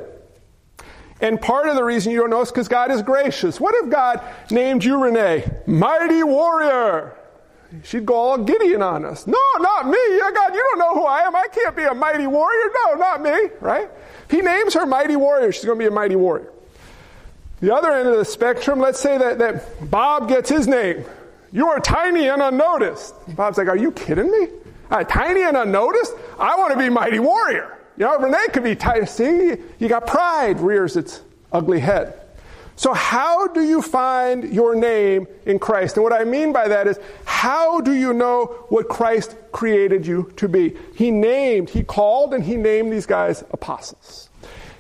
And 1.20 1.40
part 1.40 1.68
of 1.68 1.74
the 1.74 1.82
reason 1.82 2.12
you 2.12 2.18
don't 2.18 2.30
know 2.30 2.42
is 2.42 2.50
because 2.50 2.68
God 2.68 2.90
is 2.90 3.02
gracious. 3.02 3.60
What 3.60 3.74
if 3.74 3.90
God 3.90 4.20
named 4.50 4.84
you 4.84 5.02
Renee, 5.02 5.50
mighty 5.66 6.22
warrior? 6.22 7.14
She'd 7.82 8.06
go 8.06 8.14
all 8.14 8.38
Gideon 8.38 8.82
on 8.82 9.04
us. 9.04 9.26
No, 9.26 9.38
not 9.58 9.88
me. 9.88 9.98
Yeah, 10.16 10.30
God, 10.32 10.54
you 10.54 10.66
don't 10.70 10.78
know 10.78 10.94
who 10.94 11.04
I 11.04 11.20
am. 11.20 11.36
I 11.36 11.48
can't 11.52 11.76
be 11.76 11.82
a 11.84 11.92
mighty 11.92 12.26
warrior. 12.26 12.70
No, 12.86 12.94
not 12.94 13.20
me, 13.20 13.50
right? 13.60 13.90
He 14.30 14.40
names 14.40 14.74
her 14.74 14.86
mighty 14.86 15.16
warrior. 15.16 15.52
She's 15.52 15.64
going 15.64 15.78
to 15.78 15.82
be 15.82 15.88
a 15.88 15.90
mighty 15.90 16.16
warrior. 16.16 16.50
The 17.60 17.74
other 17.74 17.92
end 17.92 18.08
of 18.08 18.16
the 18.16 18.24
spectrum, 18.24 18.78
let's 18.78 19.00
say 19.00 19.18
that, 19.18 19.38
that 19.38 19.90
Bob 19.90 20.28
gets 20.28 20.48
his 20.48 20.66
name. 20.66 21.04
You 21.52 21.68
are 21.68 21.80
tiny 21.80 22.28
and 22.28 22.40
unnoticed. 22.40 23.14
Bob's 23.34 23.58
like, 23.58 23.68
Are 23.68 23.76
you 23.76 23.90
kidding 23.92 24.30
me? 24.30 24.48
Uh, 24.90 25.04
tiny 25.04 25.42
and 25.42 25.56
unnoticed? 25.56 26.12
I 26.38 26.56
want 26.56 26.72
to 26.72 26.78
be 26.78 26.88
mighty 26.88 27.18
warrior. 27.18 27.78
You 27.96 28.06
know, 28.06 28.18
Renee 28.18 28.46
could 28.52 28.64
be 28.64 28.76
tiny. 28.76 29.06
See, 29.06 29.56
you 29.78 29.88
got 29.88 30.06
pride 30.06 30.60
rears 30.60 30.96
its 30.96 31.20
ugly 31.52 31.80
head. 31.80 32.20
So, 32.78 32.94
how 32.94 33.48
do 33.48 33.60
you 33.60 33.82
find 33.82 34.54
your 34.54 34.76
name 34.76 35.26
in 35.44 35.58
Christ? 35.58 35.96
And 35.96 36.04
what 36.04 36.12
I 36.12 36.22
mean 36.22 36.52
by 36.52 36.68
that 36.68 36.86
is, 36.86 36.96
how 37.24 37.80
do 37.80 37.92
you 37.92 38.12
know 38.12 38.66
what 38.68 38.88
Christ 38.88 39.34
created 39.50 40.06
you 40.06 40.32
to 40.36 40.48
be? 40.48 40.76
He 40.94 41.10
named, 41.10 41.70
He 41.70 41.82
called, 41.82 42.34
and 42.34 42.44
He 42.44 42.56
named 42.56 42.92
these 42.92 43.04
guys 43.04 43.42
apostles. 43.50 44.30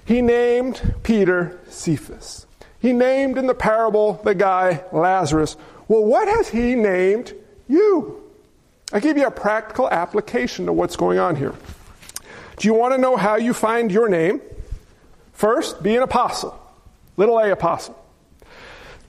He 0.04 0.22
named 0.22 0.94
Peter 1.02 1.58
Cephas. 1.68 2.46
He 2.78 2.92
named 2.92 3.36
in 3.36 3.48
the 3.48 3.54
parable 3.54 4.20
the 4.22 4.34
guy 4.36 4.84
Lazarus. 4.92 5.56
Well, 5.88 6.04
what 6.04 6.28
has 6.28 6.48
He 6.48 6.76
named 6.76 7.34
you? 7.66 8.22
I 8.92 9.00
give 9.00 9.16
you 9.16 9.26
a 9.26 9.30
practical 9.30 9.88
application 9.88 10.66
to 10.66 10.72
what's 10.72 10.96
going 10.96 11.18
on 11.18 11.36
here. 11.36 11.54
Do 12.56 12.68
you 12.68 12.74
want 12.74 12.94
to 12.94 12.98
know 12.98 13.16
how 13.16 13.36
you 13.36 13.52
find 13.52 13.92
your 13.92 14.08
name? 14.08 14.40
First, 15.32 15.82
be 15.82 15.94
an 15.94 16.02
apostle, 16.02 16.58
little 17.16 17.38
a 17.38 17.52
apostle. 17.52 17.96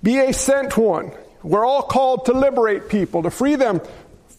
Be 0.03 0.19
a 0.19 0.33
sent 0.33 0.77
one. 0.77 1.11
We're 1.43 1.65
all 1.65 1.81
called 1.81 2.25
to 2.25 2.33
liberate 2.33 2.89
people, 2.89 3.23
to 3.23 3.31
free 3.31 3.55
them 3.55 3.81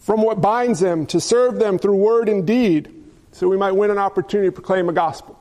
from 0.01 0.21
what 0.21 0.41
binds 0.41 0.79
them, 0.79 1.05
to 1.07 1.19
serve 1.19 1.59
them 1.59 1.77
through 1.77 1.97
word 1.97 2.29
and 2.29 2.45
deed, 2.45 2.91
so 3.31 3.47
we 3.47 3.57
might 3.57 3.73
win 3.73 3.91
an 3.91 3.97
opportunity 3.97 4.47
to 4.47 4.51
proclaim 4.51 4.89
a 4.89 4.93
gospel. 4.93 5.39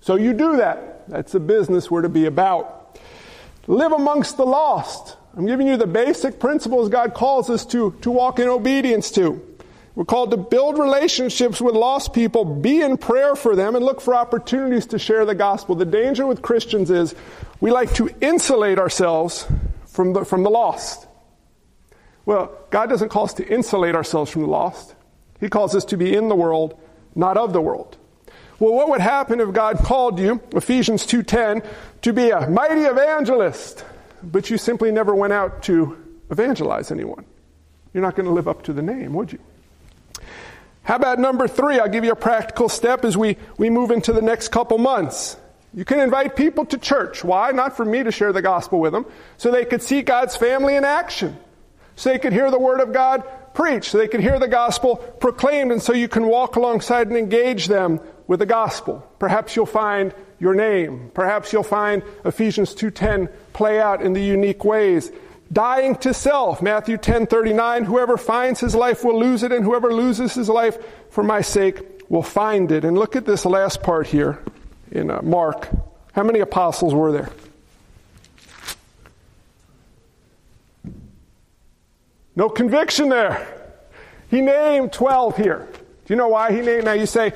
So 0.00 0.16
you 0.16 0.32
do 0.32 0.56
that. 0.56 1.08
That's 1.08 1.32
the 1.32 1.40
business 1.40 1.90
we're 1.90 2.02
to 2.02 2.08
be 2.08 2.26
about. 2.26 2.98
Live 3.66 3.92
amongst 3.92 4.36
the 4.38 4.46
lost. 4.46 5.17
I'm 5.38 5.46
giving 5.46 5.68
you 5.68 5.76
the 5.76 5.86
basic 5.86 6.40
principles 6.40 6.88
God 6.88 7.14
calls 7.14 7.48
us 7.48 7.64
to, 7.66 7.92
to 8.00 8.10
walk 8.10 8.40
in 8.40 8.48
obedience 8.48 9.12
to. 9.12 9.40
We're 9.94 10.04
called 10.04 10.32
to 10.32 10.36
build 10.36 10.78
relationships 10.78 11.60
with 11.60 11.76
lost 11.76 12.12
people, 12.12 12.44
be 12.44 12.82
in 12.82 12.96
prayer 12.96 13.36
for 13.36 13.54
them, 13.54 13.76
and 13.76 13.84
look 13.84 14.00
for 14.00 14.16
opportunities 14.16 14.86
to 14.86 14.98
share 14.98 15.24
the 15.24 15.36
gospel. 15.36 15.76
The 15.76 15.84
danger 15.84 16.26
with 16.26 16.42
Christians 16.42 16.90
is 16.90 17.14
we 17.60 17.70
like 17.70 17.94
to 17.94 18.10
insulate 18.20 18.80
ourselves 18.80 19.46
from 19.86 20.12
the, 20.12 20.24
from 20.24 20.42
the 20.42 20.50
lost. 20.50 21.06
Well, 22.26 22.50
God 22.70 22.88
doesn't 22.88 23.10
call 23.10 23.22
us 23.22 23.34
to 23.34 23.46
insulate 23.46 23.94
ourselves 23.94 24.32
from 24.32 24.42
the 24.42 24.48
lost. 24.48 24.96
He 25.38 25.48
calls 25.48 25.72
us 25.72 25.84
to 25.84 25.96
be 25.96 26.16
in 26.16 26.28
the 26.28 26.34
world, 26.34 26.80
not 27.14 27.36
of 27.36 27.52
the 27.52 27.60
world. 27.60 27.96
Well, 28.58 28.74
what 28.74 28.88
would 28.88 29.00
happen 29.00 29.38
if 29.40 29.52
God 29.52 29.78
called 29.84 30.18
you, 30.18 30.40
Ephesians 30.50 31.06
2:10, 31.06 31.62
to 32.02 32.12
be 32.12 32.30
a 32.30 32.50
mighty 32.50 32.80
evangelist? 32.80 33.84
But 34.22 34.50
you 34.50 34.58
simply 34.58 34.90
never 34.90 35.14
went 35.14 35.32
out 35.32 35.62
to 35.64 35.96
evangelize 36.30 36.90
anyone. 36.90 37.24
You're 37.92 38.02
not 38.02 38.16
going 38.16 38.26
to 38.26 38.32
live 38.32 38.48
up 38.48 38.62
to 38.64 38.72
the 38.72 38.82
name, 38.82 39.14
would 39.14 39.32
you? 39.32 39.38
How 40.82 40.96
about 40.96 41.18
number 41.18 41.48
three? 41.48 41.78
I'll 41.78 41.88
give 41.88 42.04
you 42.04 42.12
a 42.12 42.16
practical 42.16 42.68
step 42.68 43.04
as 43.04 43.16
we, 43.16 43.36
we 43.58 43.68
move 43.68 43.90
into 43.90 44.12
the 44.12 44.22
next 44.22 44.48
couple 44.48 44.78
months. 44.78 45.36
You 45.74 45.84
can 45.84 46.00
invite 46.00 46.34
people 46.34 46.64
to 46.66 46.78
church. 46.78 47.22
Why? 47.22 47.50
Not 47.50 47.76
for 47.76 47.84
me 47.84 48.02
to 48.02 48.10
share 48.10 48.32
the 48.32 48.42
gospel 48.42 48.80
with 48.80 48.92
them, 48.92 49.04
so 49.36 49.50
they 49.50 49.64
could 49.64 49.82
see 49.82 50.02
God's 50.02 50.34
family 50.36 50.76
in 50.76 50.84
action, 50.84 51.36
so 51.96 52.10
they 52.10 52.18
could 52.18 52.32
hear 52.32 52.50
the 52.50 52.58
word 52.58 52.80
of 52.80 52.92
God 52.92 53.22
preached, 53.52 53.90
so 53.90 53.98
they 53.98 54.08
could 54.08 54.20
hear 54.20 54.38
the 54.38 54.48
gospel 54.48 54.96
proclaimed, 54.96 55.72
and 55.72 55.82
so 55.82 55.92
you 55.92 56.08
can 56.08 56.26
walk 56.26 56.56
alongside 56.56 57.08
and 57.08 57.16
engage 57.16 57.66
them 57.66 58.00
with 58.28 58.38
the 58.38 58.46
gospel. 58.46 59.04
Perhaps 59.18 59.56
you'll 59.56 59.66
find 59.66 60.14
your 60.38 60.54
name. 60.54 61.10
Perhaps 61.14 61.52
you'll 61.52 61.64
find 61.64 62.04
Ephesians 62.24 62.74
2:10 62.74 63.28
play 63.52 63.80
out 63.80 64.02
in 64.02 64.12
the 64.12 64.22
unique 64.22 64.64
ways. 64.64 65.10
Dying 65.50 65.96
to 65.96 66.14
self, 66.14 66.62
Matthew 66.62 66.98
10:39, 66.98 67.84
whoever 67.84 68.16
finds 68.16 68.60
his 68.60 68.74
life 68.74 69.02
will 69.02 69.18
lose 69.18 69.42
it 69.42 69.50
and 69.50 69.64
whoever 69.64 69.92
loses 69.92 70.34
his 70.34 70.48
life 70.48 70.78
for 71.10 71.24
my 71.24 71.40
sake 71.40 72.04
will 72.08 72.22
find 72.22 72.70
it. 72.70 72.84
And 72.84 72.96
look 72.96 73.16
at 73.16 73.24
this 73.24 73.44
last 73.44 73.82
part 73.82 74.06
here 74.06 74.38
in 74.92 75.10
uh, 75.10 75.20
Mark. 75.22 75.68
How 76.12 76.22
many 76.22 76.40
apostles 76.40 76.94
were 76.94 77.12
there? 77.12 77.30
No 82.36 82.48
conviction 82.48 83.08
there. 83.08 83.46
He 84.30 84.42
named 84.42 84.92
12 84.92 85.36
here. 85.38 85.66
Do 86.04 86.14
you 86.14 86.16
know 86.16 86.28
why 86.28 86.52
he 86.52 86.60
named? 86.60 86.84
Now 86.84 86.92
you 86.92 87.06
say, 87.06 87.32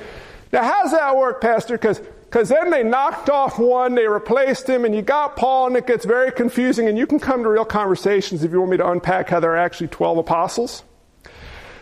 now 0.53 0.63
how's 0.63 0.91
that 0.91 1.17
work, 1.17 1.41
Pastor? 1.41 1.75
Because 1.75 1.99
Because 1.99 2.49
then 2.49 2.71
they 2.71 2.81
knocked 2.83 3.29
off 3.29 3.59
one, 3.59 3.93
they 3.93 4.07
replaced 4.07 4.67
him, 4.67 4.85
and 4.85 4.95
you 4.95 5.01
got 5.01 5.35
Paul, 5.35 5.67
and 5.67 5.75
it 5.75 5.85
gets 5.85 6.05
very 6.05 6.31
confusing. 6.31 6.87
And 6.87 6.97
you 6.97 7.05
can 7.05 7.19
come 7.19 7.43
to 7.43 7.49
real 7.49 7.65
conversations 7.65 8.43
if 8.43 8.51
you 8.51 8.59
want 8.59 8.71
me 8.71 8.77
to 8.77 8.89
unpack 8.89 9.29
how 9.29 9.39
there 9.39 9.51
are 9.51 9.57
actually 9.57 9.89
12 9.89 10.17
apostles. 10.19 10.83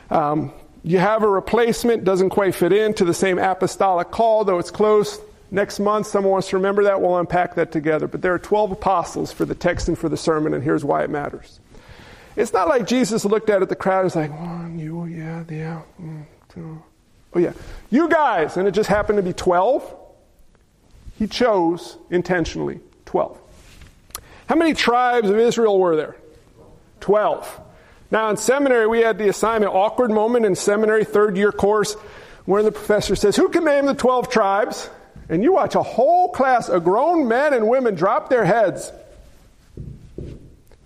Um, 0.10 0.52
you 0.84 0.98
have 0.98 1.24
a 1.24 1.28
replacement, 1.30 2.04
doesn't 2.04 2.32
quite 2.32 2.56
fit 2.56 2.74
into 2.74 3.06
the 3.06 3.14
same 3.14 3.38
apostolic 3.38 4.12
call, 4.12 4.44
though 4.44 4.58
it's 4.58 4.72
close. 4.72 5.22
Next 5.52 5.80
month, 5.80 6.08
someone 6.08 6.32
wants 6.32 6.50
to 6.50 6.58
remember 6.58 6.84
that, 6.86 7.02
we'll 7.02 7.18
unpack 7.18 7.56
that 7.56 7.72
together. 7.72 8.08
But 8.08 8.22
there 8.22 8.34
are 8.34 8.40
12 8.40 8.72
apostles 8.72 9.32
for 9.32 9.46
the 9.46 9.56
text 9.56 9.88
and 9.88 9.98
for 9.98 10.10
the 10.10 10.18
sermon, 10.18 10.54
and 10.54 10.64
here's 10.64 10.84
why 10.84 11.04
it 11.04 11.10
matters. 11.10 11.60
It's 12.36 12.52
not 12.52 12.68
like 12.68 12.88
Jesus 12.88 13.26
looked 13.26 13.50
out 13.50 13.62
at 13.62 13.70
the 13.70 13.76
crowd 13.76 14.00
and 14.00 14.06
was 14.06 14.16
like, 14.16 14.32
one, 14.32 14.80
you, 14.80 15.06
yeah, 15.06 15.44
yeah, 15.50 15.82
mm, 16.02 16.26
two. 16.50 16.82
Oh, 17.34 17.40
yeah. 17.40 17.54
You 17.90 18.10
guys, 18.10 18.58
and 18.58 18.68
it 18.68 18.72
just 18.72 18.90
happened 18.90 19.18
to 19.18 19.24
be 19.24 19.34
12. 19.34 19.98
He 21.18 21.28
chose 21.28 21.98
intentionally 22.10 22.80
12. 23.06 23.38
How 24.48 24.56
many 24.56 24.74
tribes 24.74 25.30
of 25.30 25.38
Israel 25.38 25.80
were 25.80 25.96
there? 25.96 26.16
12. 27.00 27.62
Now, 28.12 28.30
in 28.30 28.38
seminary, 28.38 28.88
we 28.88 29.00
had 29.00 29.18
the 29.18 29.30
assignment, 29.30 29.74
awkward 29.74 30.12
moment 30.12 30.46
in 30.46 30.56
seminary, 30.56 31.06
third 31.06 31.38
year 31.38 31.52
course, 31.52 31.94
where 32.46 32.64
the 32.64 32.72
professor 32.72 33.16
says, 33.16 33.36
Who 33.36 33.50
can 33.50 33.64
name 33.64 33.86
the 33.86 33.94
12 33.94 34.30
tribes? 34.30 34.90
And 35.30 35.44
you 35.44 35.54
watch 35.54 35.76
a 35.76 35.84
whole 35.84 36.30
class 36.30 36.68
of 36.68 36.84
grown 36.84 37.28
men 37.28 37.54
and 37.54 37.70
women 37.70 37.96
drop 37.96 38.30
their 38.30 38.44
heads. 38.44 38.92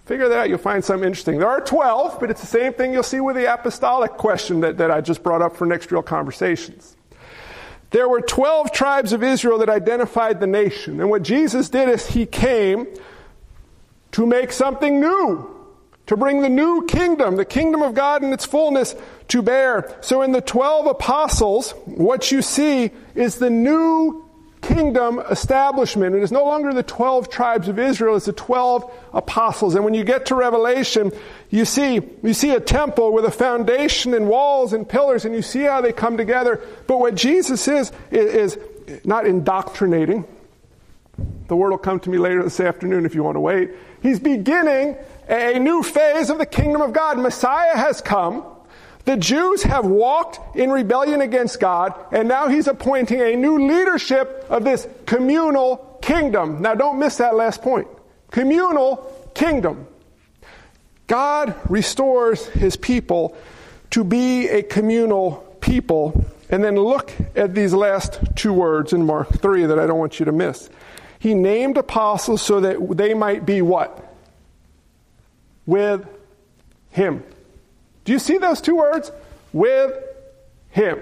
Figure 0.05 0.29
that 0.29 0.37
out, 0.37 0.49
you'll 0.49 0.59
find 0.59 0.85
some 0.85 1.03
interesting. 1.03 1.39
There 1.39 1.49
are 1.49 1.61
12, 1.61 2.19
but 2.19 2.29
it's 2.29 2.41
the 2.41 2.47
same 2.47 2.73
thing 2.73 2.93
you'll 2.93 3.03
see 3.03 3.19
with 3.19 3.35
the 3.35 3.51
apostolic 3.51 4.11
question 4.11 4.59
that, 4.61 4.77
that 4.77 4.91
I 4.91 5.01
just 5.01 5.23
brought 5.23 5.41
up 5.41 5.57
for 5.57 5.65
next 5.65 5.91
real 5.91 6.03
conversations. 6.03 6.95
There 7.89 8.07
were 8.07 8.21
12 8.21 8.71
tribes 8.71 9.13
of 9.13 9.23
Israel 9.23 9.57
that 9.59 9.69
identified 9.69 10.39
the 10.39 10.47
nation. 10.47 10.99
And 10.99 11.09
what 11.09 11.23
Jesus 11.23 11.69
did 11.69 11.89
is 11.89 12.07
he 12.07 12.25
came 12.25 12.87
to 14.11 14.25
make 14.25 14.51
something 14.51 14.99
new 14.99 15.55
to 16.05 16.15
bring 16.15 16.41
the 16.41 16.49
new 16.49 16.85
kingdom, 16.85 17.35
the 17.35 17.45
kingdom 17.45 17.81
of 17.81 17.95
God 17.95 18.23
in 18.23 18.31
its 18.31 18.45
fullness 18.45 18.95
to 19.29 19.41
bear. 19.41 19.97
So 20.01 20.21
in 20.21 20.33
the 20.33 20.41
12 20.41 20.85
apostles, 20.85 21.71
what 21.85 22.31
you 22.31 22.41
see 22.41 22.91
is 23.15 23.37
the 23.37 23.49
new 23.49 24.24
kingdom 24.67 25.19
establishment. 25.29 26.15
It 26.15 26.23
is 26.23 26.31
no 26.31 26.43
longer 26.43 26.73
the 26.73 26.83
12 26.83 27.29
tribes 27.29 27.67
of 27.67 27.79
Israel, 27.79 28.15
it's 28.15 28.25
the 28.25 28.33
12 28.33 28.91
apostles. 29.13 29.75
And 29.75 29.85
when 29.85 29.93
you 29.93 30.03
get 30.03 30.25
to 30.27 30.35
Revelation, 30.35 31.11
you 31.49 31.65
see, 31.65 32.01
you 32.23 32.33
see 32.33 32.51
a 32.51 32.59
temple 32.59 33.13
with 33.13 33.25
a 33.25 33.31
foundation 33.31 34.13
and 34.13 34.27
walls 34.27 34.73
and 34.73 34.87
pillars, 34.87 35.25
and 35.25 35.35
you 35.35 35.41
see 35.41 35.61
how 35.61 35.81
they 35.81 35.93
come 35.93 36.17
together. 36.17 36.61
But 36.87 36.99
what 36.99 37.15
Jesus 37.15 37.67
is, 37.67 37.91
is, 38.11 38.55
is 38.55 39.05
not 39.05 39.25
indoctrinating. 39.25 40.25
The 41.47 41.55
word 41.55 41.69
will 41.69 41.77
come 41.77 41.99
to 42.01 42.09
me 42.09 42.17
later 42.17 42.43
this 42.43 42.59
afternoon 42.59 43.05
if 43.05 43.15
you 43.15 43.23
want 43.23 43.35
to 43.35 43.41
wait. 43.41 43.71
He's 44.01 44.19
beginning 44.19 44.97
a 45.29 45.59
new 45.59 45.83
phase 45.83 46.29
of 46.29 46.37
the 46.37 46.45
kingdom 46.45 46.81
of 46.81 46.93
God. 46.93 47.17
Messiah 47.17 47.75
has 47.75 48.01
come. 48.01 48.43
The 49.05 49.17
Jews 49.17 49.63
have 49.63 49.85
walked 49.85 50.57
in 50.57 50.71
rebellion 50.71 51.21
against 51.21 51.59
God, 51.59 51.93
and 52.11 52.27
now 52.27 52.47
he's 52.47 52.67
appointing 52.67 53.21
a 53.21 53.35
new 53.35 53.67
leadership 53.67 54.45
of 54.49 54.63
this 54.63 54.87
communal 55.05 55.99
kingdom. 56.01 56.61
Now, 56.61 56.75
don't 56.75 56.99
miss 56.99 57.17
that 57.17 57.35
last 57.35 57.61
point. 57.61 57.87
Communal 58.31 58.97
kingdom. 59.35 59.87
God 61.07 61.55
restores 61.69 62.47
his 62.47 62.75
people 62.75 63.37
to 63.91 64.03
be 64.03 64.49
a 64.49 64.63
communal 64.63 65.57
people. 65.61 66.25
And 66.49 66.63
then 66.63 66.75
look 66.75 67.11
at 67.35 67.53
these 67.53 67.73
last 67.73 68.19
two 68.35 68.53
words 68.53 68.91
in 68.91 69.05
Mark 69.05 69.39
3 69.39 69.67
that 69.67 69.77
I 69.77 69.85
don't 69.85 69.99
want 69.99 70.19
you 70.19 70.25
to 70.25 70.31
miss. 70.31 70.69
He 71.19 71.33
named 71.33 71.77
apostles 71.77 72.41
so 72.41 72.59
that 72.61 72.97
they 72.97 73.13
might 73.13 73.45
be 73.45 73.61
what? 73.61 74.05
with 75.65 76.07
him. 76.91 77.23
Do 78.05 78.11
you 78.11 78.19
see 78.19 78.37
those 78.37 78.61
two 78.61 78.77
words? 78.77 79.11
With 79.51 79.93
him. 80.69 81.01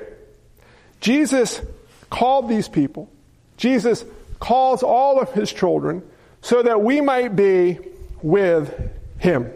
Jesus 0.99 1.61
called 2.09 2.49
these 2.49 2.67
people. 2.67 3.09
Jesus 3.57 4.05
calls 4.39 4.83
all 4.83 5.19
of 5.19 5.31
his 5.33 5.51
children 5.51 6.01
so 6.41 6.63
that 6.63 6.81
we 6.81 7.01
might 7.01 7.35
be 7.35 7.79
with 8.21 8.91
him. 9.19 9.51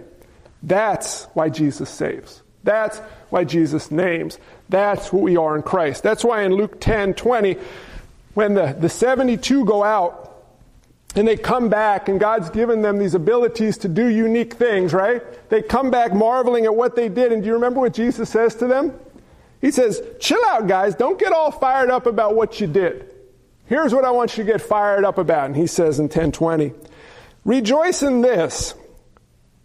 That's 0.63 1.25
why 1.33 1.49
Jesus 1.49 1.89
saves. 1.89 2.41
That's 2.63 2.97
why 3.29 3.43
Jesus 3.43 3.91
names. 3.91 4.37
That's 4.69 5.13
what 5.13 5.23
we 5.23 5.37
are 5.37 5.55
in 5.55 5.61
Christ. 5.61 6.03
That's 6.03 6.23
why 6.23 6.43
in 6.43 6.53
Luke 6.53 6.79
10 6.81 7.13
20, 7.13 7.57
when 8.33 8.53
the, 8.53 8.75
the 8.77 8.89
72 8.89 9.65
go 9.65 9.83
out 9.83 10.26
and 11.15 11.27
they 11.27 11.37
come 11.37 11.69
back, 11.69 12.09
and 12.09 12.19
God's 12.19 12.49
given 12.49 12.81
them 12.81 12.99
these 12.99 13.15
abilities 13.15 13.77
to 13.79 13.87
do 13.87 14.07
unique 14.07 14.53
things, 14.53 14.93
right? 14.93 15.21
They 15.49 15.61
come 15.61 15.89
back 15.89 16.13
marveling 16.13 16.65
at 16.65 16.75
what 16.75 16.95
they 16.95 17.09
did. 17.09 17.31
And 17.31 17.41
do 17.41 17.47
you 17.47 17.53
remember 17.53 17.79
what 17.79 17.93
Jesus 17.93 18.29
says 18.29 18.55
to 18.55 18.67
them? 18.67 18.93
He 19.61 19.71
says, 19.71 20.01
Chill 20.19 20.41
out, 20.47 20.67
guys. 20.67 20.95
Don't 20.95 21.17
get 21.17 21.31
all 21.33 21.51
fired 21.51 21.89
up 21.89 22.05
about 22.05 22.35
what 22.35 22.59
you 22.61 22.67
did. 22.67 23.09
Here's 23.65 23.93
what 23.93 24.05
I 24.05 24.11
want 24.11 24.37
you 24.37 24.43
to 24.43 24.51
get 24.51 24.61
fired 24.61 25.03
up 25.03 25.17
about. 25.17 25.47
And 25.47 25.55
he 25.55 25.67
says 25.67 25.99
in 25.99 26.05
1020, 26.05 26.73
Rejoice 27.43 28.03
in 28.03 28.21
this, 28.21 28.75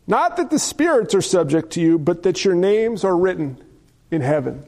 not 0.07 0.37
that 0.37 0.50
the 0.50 0.59
spirits 0.59 1.14
are 1.14 1.22
subject 1.22 1.72
to 1.72 1.81
you, 1.81 1.98
but 1.98 2.22
that 2.22 2.44
your 2.44 2.55
names 2.55 3.05
are 3.05 3.16
written 3.16 3.62
in 4.11 4.22
heaven, 4.22 4.64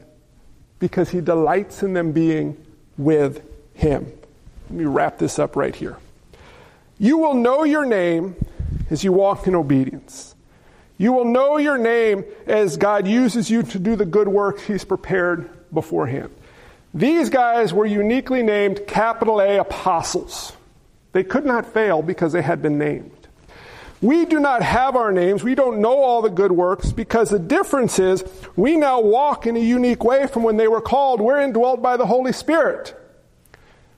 because 0.79 1.09
he 1.09 1.21
delights 1.21 1.81
in 1.81 1.93
them 1.93 2.11
being 2.11 2.63
with 2.97 3.41
him. 3.73 4.11
Let 4.69 4.77
me 4.77 4.85
wrap 4.85 5.17
this 5.17 5.39
up 5.39 5.55
right 5.55 5.75
here. 5.75 5.97
You 6.97 7.17
will 7.17 7.33
know 7.33 7.63
your 7.63 7.85
name 7.85 8.35
as 8.89 9.03
you 9.03 9.11
walk 9.11 9.47
in 9.47 9.55
obedience. 9.55 10.35
You 10.97 11.11
will 11.11 11.25
know 11.25 11.57
your 11.57 11.77
name 11.77 12.23
as 12.45 12.77
God 12.77 13.05
uses 13.05 13.49
you 13.49 13.63
to 13.63 13.79
do 13.79 13.95
the 13.95 14.05
good 14.05 14.27
work 14.27 14.61
He's 14.61 14.85
prepared 14.85 15.49
beforehand. 15.73 16.29
These 16.93 17.29
guys 17.29 17.73
were 17.73 17.85
uniquely 17.85 18.41
named 18.41 18.87
capital 18.87 19.41
A 19.41 19.57
apostles. 19.57 20.53
They 21.11 21.23
could 21.23 21.45
not 21.45 21.73
fail 21.73 22.01
because 22.01 22.31
they 22.31 22.41
had 22.41 22.61
been 22.61 22.77
named. 22.77 23.11
We 24.01 24.25
do 24.25 24.39
not 24.39 24.61
have 24.61 24.95
our 24.95 25.11
names. 25.11 25.43
We 25.43 25.55
don't 25.55 25.79
know 25.79 25.97
all 25.97 26.21
the 26.21 26.29
good 26.29 26.51
works 26.51 26.91
because 26.91 27.29
the 27.29 27.39
difference 27.39 27.99
is 27.99 28.23
we 28.55 28.77
now 28.77 29.01
walk 29.01 29.47
in 29.47 29.57
a 29.57 29.59
unique 29.59 30.03
way 30.03 30.27
from 30.27 30.43
when 30.43 30.57
they 30.57 30.67
were 30.67 30.81
called. 30.81 31.19
We're 31.19 31.41
indwelt 31.41 31.81
by 31.81 31.97
the 31.97 32.05
Holy 32.05 32.31
Spirit. 32.31 32.95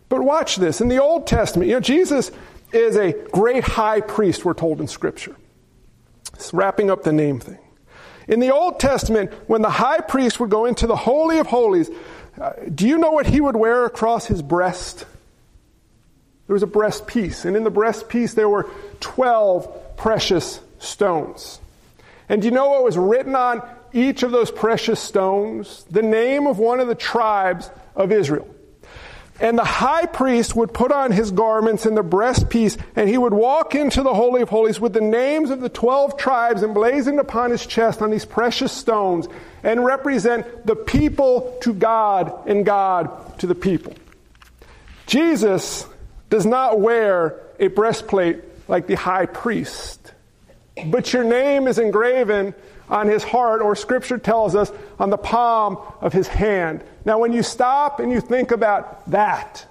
But 0.09 0.21
watch 0.21 0.55
this. 0.55 0.81
In 0.81 0.87
the 0.87 1.01
Old 1.01 1.27
Testament, 1.27 1.67
you 1.67 1.75
know, 1.75 1.81
Jesus 1.81 2.31
is 2.71 2.95
a 2.95 3.13
great 3.31 3.63
high 3.63 4.01
priest, 4.01 4.45
we're 4.45 4.53
told 4.53 4.79
in 4.79 4.87
Scripture. 4.87 5.35
It's 6.33 6.53
wrapping 6.53 6.91
up 6.91 7.03
the 7.03 7.13
name 7.13 7.39
thing. 7.39 7.59
In 8.27 8.39
the 8.39 8.53
Old 8.53 8.79
Testament, 8.79 9.31
when 9.47 9.61
the 9.61 9.69
high 9.69 10.01
priest 10.01 10.39
would 10.39 10.49
go 10.49 10.65
into 10.65 10.85
the 10.85 10.95
Holy 10.95 11.39
of 11.39 11.47
Holies, 11.47 11.89
uh, 12.39 12.51
do 12.73 12.87
you 12.87 12.97
know 12.97 13.11
what 13.11 13.25
he 13.25 13.39
would 13.39 13.55
wear 13.55 13.85
across 13.85 14.25
his 14.25 14.41
breast? 14.41 15.05
There 16.47 16.53
was 16.53 16.63
a 16.63 16.67
breast 16.67 17.07
piece, 17.07 17.45
and 17.45 17.55
in 17.55 17.63
the 17.63 17.71
breast 17.71 18.09
piece 18.09 18.33
there 18.33 18.49
were 18.49 18.69
12 18.99 19.97
precious 19.97 20.59
stones. 20.79 21.59
And 22.29 22.41
do 22.41 22.47
you 22.47 22.53
know 22.53 22.69
what 22.69 22.83
was 22.83 22.97
written 22.97 23.35
on 23.35 23.61
each 23.93 24.23
of 24.23 24.31
those 24.31 24.51
precious 24.51 24.99
stones? 24.99 25.85
The 25.89 26.01
name 26.01 26.47
of 26.47 26.59
one 26.59 26.79
of 26.79 26.87
the 26.87 26.95
tribes 26.95 27.69
of 27.95 28.11
Israel. 28.11 28.47
And 29.39 29.57
the 29.57 29.63
high 29.63 30.07
priest 30.07 30.55
would 30.55 30.73
put 30.73 30.91
on 30.91 31.11
his 31.11 31.31
garments 31.31 31.85
and 31.85 31.95
the 31.95 32.03
breastpiece, 32.03 32.77
and 32.95 33.07
he 33.07 33.17
would 33.17 33.33
walk 33.33 33.75
into 33.75 34.01
the 34.01 34.13
Holy 34.13 34.41
of 34.41 34.49
Holies 34.49 34.79
with 34.79 34.93
the 34.93 35.01
names 35.01 35.51
of 35.51 35.61
the 35.61 35.69
12 35.69 36.17
tribes 36.17 36.63
emblazoned 36.63 37.19
upon 37.19 37.51
his 37.51 37.65
chest 37.65 38.01
on 38.01 38.09
these 38.09 38.25
precious 38.25 38.71
stones, 38.71 39.27
and 39.63 39.85
represent 39.85 40.65
the 40.65 40.75
people 40.75 41.55
to 41.61 41.73
God 41.73 42.47
and 42.47 42.65
God 42.65 43.37
to 43.39 43.47
the 43.47 43.55
people. 43.55 43.93
Jesus 45.05 45.85
does 46.29 46.45
not 46.45 46.79
wear 46.79 47.39
a 47.59 47.67
breastplate 47.67 48.43
like 48.67 48.87
the 48.87 48.95
high 48.95 49.27
priest, 49.27 50.13
but 50.87 51.13
your 51.13 51.23
name 51.23 51.67
is 51.67 51.77
engraven 51.79 52.53
on 52.89 53.07
his 53.07 53.23
heart, 53.23 53.61
or 53.61 53.75
scripture 53.75 54.17
tells 54.17 54.55
us 54.55 54.71
on 54.99 55.09
the 55.09 55.17
palm 55.17 55.77
of 56.01 56.13
his 56.13 56.27
hand. 56.27 56.83
Now, 57.05 57.19
when 57.19 57.33
you 57.33 57.43
stop 57.43 57.99
and 57.99 58.11
you 58.11 58.21
think 58.21 58.51
about 58.51 59.09
that, 59.11 59.65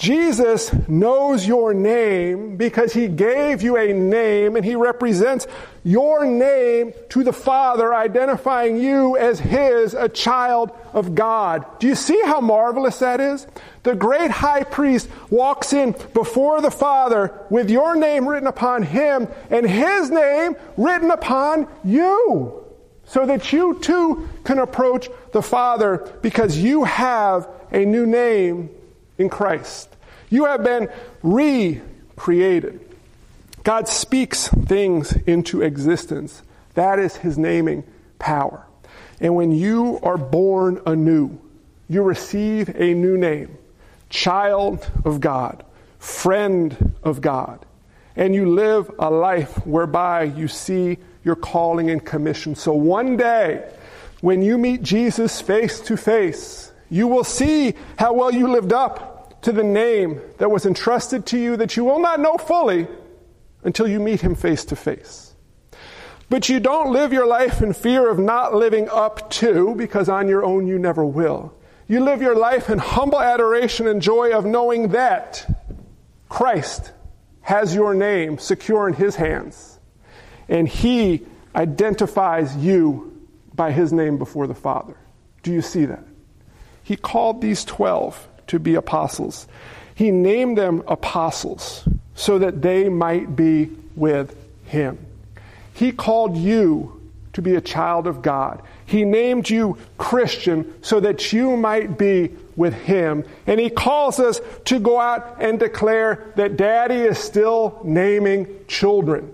Jesus 0.00 0.72
knows 0.88 1.46
your 1.46 1.74
name 1.74 2.56
because 2.56 2.94
he 2.94 3.06
gave 3.06 3.60
you 3.60 3.76
a 3.76 3.92
name 3.92 4.56
and 4.56 4.64
he 4.64 4.74
represents 4.74 5.46
your 5.84 6.24
name 6.24 6.94
to 7.10 7.22
the 7.22 7.34
Father, 7.34 7.94
identifying 7.94 8.78
you 8.78 9.18
as 9.18 9.38
his, 9.38 9.92
a 9.92 10.08
child 10.08 10.70
of 10.94 11.14
God. 11.14 11.66
Do 11.80 11.86
you 11.86 11.94
see 11.94 12.18
how 12.24 12.40
marvelous 12.40 12.98
that 13.00 13.20
is? 13.20 13.46
The 13.82 13.94
great 13.94 14.30
high 14.30 14.64
priest 14.64 15.10
walks 15.28 15.74
in 15.74 15.94
before 16.14 16.62
the 16.62 16.70
Father 16.70 17.38
with 17.50 17.68
your 17.68 17.94
name 17.94 18.26
written 18.26 18.48
upon 18.48 18.84
him 18.84 19.28
and 19.50 19.68
his 19.68 20.10
name 20.10 20.56
written 20.78 21.10
upon 21.10 21.68
you 21.84 22.64
so 23.04 23.26
that 23.26 23.52
you 23.52 23.78
too 23.80 24.30
can 24.44 24.60
approach 24.60 25.10
the 25.32 25.42
Father 25.42 26.10
because 26.22 26.56
you 26.56 26.84
have 26.84 27.46
a 27.70 27.84
new 27.84 28.06
name 28.06 28.70
in 29.20 29.28
Christ. 29.28 29.94
You 30.30 30.46
have 30.46 30.64
been 30.64 30.88
recreated. 31.22 32.80
God 33.62 33.86
speaks 33.88 34.48
things 34.48 35.12
into 35.26 35.60
existence. 35.60 36.42
That 36.74 36.98
is 36.98 37.16
his 37.16 37.36
naming 37.36 37.84
power. 38.18 38.64
And 39.20 39.34
when 39.34 39.52
you 39.52 40.00
are 40.02 40.16
born 40.16 40.80
anew, 40.86 41.38
you 41.88 42.02
receive 42.02 42.70
a 42.74 42.94
new 42.94 43.18
name 43.18 43.58
child 44.08 44.90
of 45.04 45.20
God, 45.20 45.64
friend 45.98 46.94
of 47.02 47.20
God. 47.20 47.64
And 48.16 48.34
you 48.34 48.54
live 48.54 48.90
a 48.98 49.10
life 49.10 49.64
whereby 49.66 50.24
you 50.24 50.48
see 50.48 50.98
your 51.22 51.36
calling 51.36 51.90
and 51.90 52.04
commission. 52.04 52.54
So 52.54 52.72
one 52.72 53.16
day, 53.16 53.70
when 54.20 54.42
you 54.42 54.58
meet 54.58 54.82
Jesus 54.82 55.40
face 55.40 55.80
to 55.82 55.96
face, 55.96 56.69
you 56.90 57.06
will 57.06 57.24
see 57.24 57.74
how 57.98 58.12
well 58.12 58.32
you 58.32 58.48
lived 58.48 58.72
up 58.72 59.40
to 59.42 59.52
the 59.52 59.64
name 59.64 60.20
that 60.38 60.50
was 60.50 60.66
entrusted 60.66 61.24
to 61.26 61.38
you 61.38 61.56
that 61.56 61.76
you 61.76 61.84
will 61.84 62.00
not 62.00 62.20
know 62.20 62.36
fully 62.36 62.86
until 63.62 63.88
you 63.88 64.00
meet 64.00 64.20
him 64.20 64.34
face 64.34 64.64
to 64.66 64.76
face. 64.76 65.34
But 66.28 66.48
you 66.48 66.60
don't 66.60 66.92
live 66.92 67.12
your 67.12 67.26
life 67.26 67.62
in 67.62 67.72
fear 67.72 68.08
of 68.08 68.18
not 68.18 68.54
living 68.54 68.88
up 68.88 69.30
to, 69.30 69.74
because 69.74 70.08
on 70.08 70.28
your 70.28 70.44
own 70.44 70.66
you 70.66 70.78
never 70.78 71.04
will. 71.04 71.52
You 71.88 72.00
live 72.00 72.22
your 72.22 72.36
life 72.36 72.70
in 72.70 72.78
humble 72.78 73.20
adoration 73.20 73.88
and 73.88 74.00
joy 74.00 74.32
of 74.32 74.44
knowing 74.44 74.88
that 74.88 75.44
Christ 76.28 76.92
has 77.40 77.74
your 77.74 77.94
name 77.94 78.38
secure 78.38 78.86
in 78.86 78.94
his 78.94 79.16
hands. 79.16 79.80
And 80.48 80.68
he 80.68 81.26
identifies 81.54 82.56
you 82.56 83.26
by 83.54 83.72
his 83.72 83.92
name 83.92 84.18
before 84.18 84.46
the 84.46 84.54
Father. 84.54 84.96
Do 85.42 85.52
you 85.52 85.62
see 85.62 85.84
that? 85.86 86.04
He 86.90 86.96
called 86.96 87.40
these 87.40 87.64
12 87.66 88.26
to 88.48 88.58
be 88.58 88.74
apostles. 88.74 89.46
He 89.94 90.10
named 90.10 90.58
them 90.58 90.82
apostles 90.88 91.88
so 92.16 92.40
that 92.40 92.62
they 92.62 92.88
might 92.88 93.36
be 93.36 93.70
with 93.94 94.34
him. 94.64 94.98
He 95.72 95.92
called 95.92 96.36
you 96.36 97.00
to 97.34 97.42
be 97.42 97.54
a 97.54 97.60
child 97.60 98.08
of 98.08 98.22
God. 98.22 98.62
He 98.86 99.04
named 99.04 99.48
you 99.48 99.78
Christian 99.98 100.82
so 100.82 100.98
that 100.98 101.32
you 101.32 101.56
might 101.56 101.96
be 101.96 102.34
with 102.56 102.74
Him. 102.74 103.24
And 103.46 103.60
He 103.60 103.70
calls 103.70 104.18
us 104.18 104.40
to 104.64 104.80
go 104.80 104.98
out 104.98 105.36
and 105.40 105.60
declare 105.60 106.32
that 106.34 106.56
Daddy 106.56 106.96
is 106.96 107.18
still 107.18 107.80
naming 107.84 108.48
children. 108.66 109.32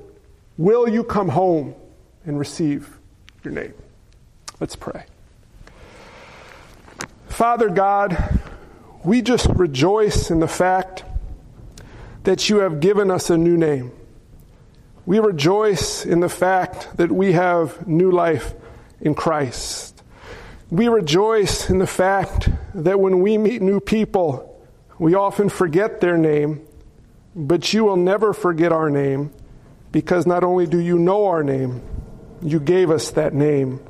Will 0.59 0.87
you 0.87 1.05
come 1.05 1.31
home 1.31 1.75
and 2.27 2.39
receive 2.39 2.99
your 3.43 3.55
name? 3.55 3.73
Let's 4.61 4.77
pray. 4.77 5.07
Father 7.37 7.69
God, 7.69 8.41
we 9.05 9.21
just 9.21 9.47
rejoice 9.51 10.31
in 10.31 10.41
the 10.41 10.49
fact 10.49 11.05
that 12.23 12.49
you 12.49 12.61
have 12.61 12.81
given 12.81 13.11
us 13.11 13.29
a 13.29 13.37
new 13.37 13.59
name. 13.59 13.93
We 15.05 15.19
rejoice 15.19 16.07
in 16.07 16.21
the 16.21 16.31
fact 16.31 16.97
that 16.97 17.13
we 17.13 17.33
have 17.33 17.87
new 17.87 18.11
life 18.11 18.55
in 19.03 19.15
Christ. 19.15 20.03
We 20.71 20.89
rejoice 20.89 21.69
in 21.69 21.77
the 21.77 21.87
fact 21.87 22.49
that 22.75 22.99
when 22.99 23.21
we 23.21 23.37
meet 23.37 23.61
new 23.61 23.81
people, 23.81 24.59
we 24.99 25.15
often 25.15 25.51
forget 25.51 26.01
their 26.01 26.17
name, 26.17 26.67
but 27.35 27.75
you 27.75 27.85
will 27.85 27.99
never 27.99 28.33
forget 28.33 28.73
our 28.73 28.89
name 28.89 29.31
because 29.93 30.27
not 30.27 30.43
only 30.43 30.67
do 30.67 30.79
you 30.79 30.99
know 30.99 31.27
our 31.27 31.43
name, 31.43 31.83
you 32.41 32.61
gave 32.61 32.91
us 32.91 33.11
that 33.11 33.35
name. 33.35 33.81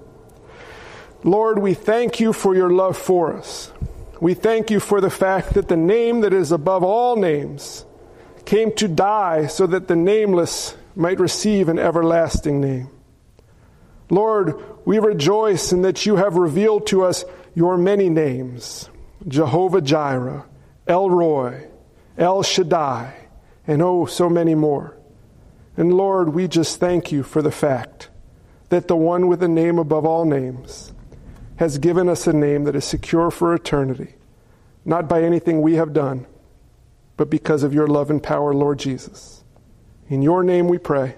Lord, 1.26 1.58
we 1.58 1.74
thank 1.74 2.20
you 2.20 2.32
for 2.32 2.54
your 2.54 2.70
love 2.70 2.96
for 2.96 3.34
us. 3.36 3.72
We 4.20 4.34
thank 4.34 4.70
you 4.70 4.78
for 4.78 5.00
the 5.00 5.10
fact 5.10 5.54
that 5.54 5.66
the 5.66 5.76
name 5.76 6.20
that 6.20 6.32
is 6.32 6.52
above 6.52 6.84
all 6.84 7.16
names 7.16 7.84
came 8.44 8.72
to 8.76 8.86
die 8.86 9.48
so 9.48 9.66
that 9.66 9.88
the 9.88 9.96
nameless 9.96 10.76
might 10.94 11.18
receive 11.18 11.68
an 11.68 11.80
everlasting 11.80 12.60
name. 12.60 12.90
Lord, 14.08 14.54
we 14.86 15.00
rejoice 15.00 15.72
in 15.72 15.82
that 15.82 16.06
you 16.06 16.14
have 16.14 16.36
revealed 16.36 16.86
to 16.86 17.02
us 17.02 17.24
your 17.56 17.76
many 17.76 18.08
names 18.08 18.88
Jehovah 19.26 19.80
Jireh, 19.80 20.46
El 20.86 21.10
Roi, 21.10 21.66
El 22.16 22.44
Shaddai, 22.44 23.12
and 23.66 23.82
oh, 23.82 24.06
so 24.06 24.30
many 24.30 24.54
more. 24.54 24.96
And 25.76 25.92
Lord, 25.92 26.28
we 26.28 26.46
just 26.46 26.78
thank 26.78 27.10
you 27.10 27.24
for 27.24 27.42
the 27.42 27.50
fact 27.50 28.10
that 28.68 28.86
the 28.86 28.94
one 28.94 29.26
with 29.26 29.42
a 29.42 29.48
name 29.48 29.80
above 29.80 30.06
all 30.06 30.24
names 30.24 30.92
has 31.56 31.78
given 31.78 32.08
us 32.08 32.26
a 32.26 32.32
name 32.32 32.64
that 32.64 32.76
is 32.76 32.84
secure 32.84 33.30
for 33.30 33.54
eternity, 33.54 34.14
not 34.84 35.08
by 35.08 35.22
anything 35.22 35.62
we 35.62 35.74
have 35.74 35.92
done, 35.92 36.26
but 37.16 37.30
because 37.30 37.62
of 37.62 37.72
your 37.72 37.86
love 37.86 38.10
and 38.10 38.22
power, 38.22 38.52
Lord 38.54 38.78
Jesus. 38.78 39.42
In 40.08 40.22
your 40.22 40.44
name 40.44 40.68
we 40.68 40.78
pray. 40.78 41.16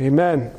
Amen. 0.00 0.52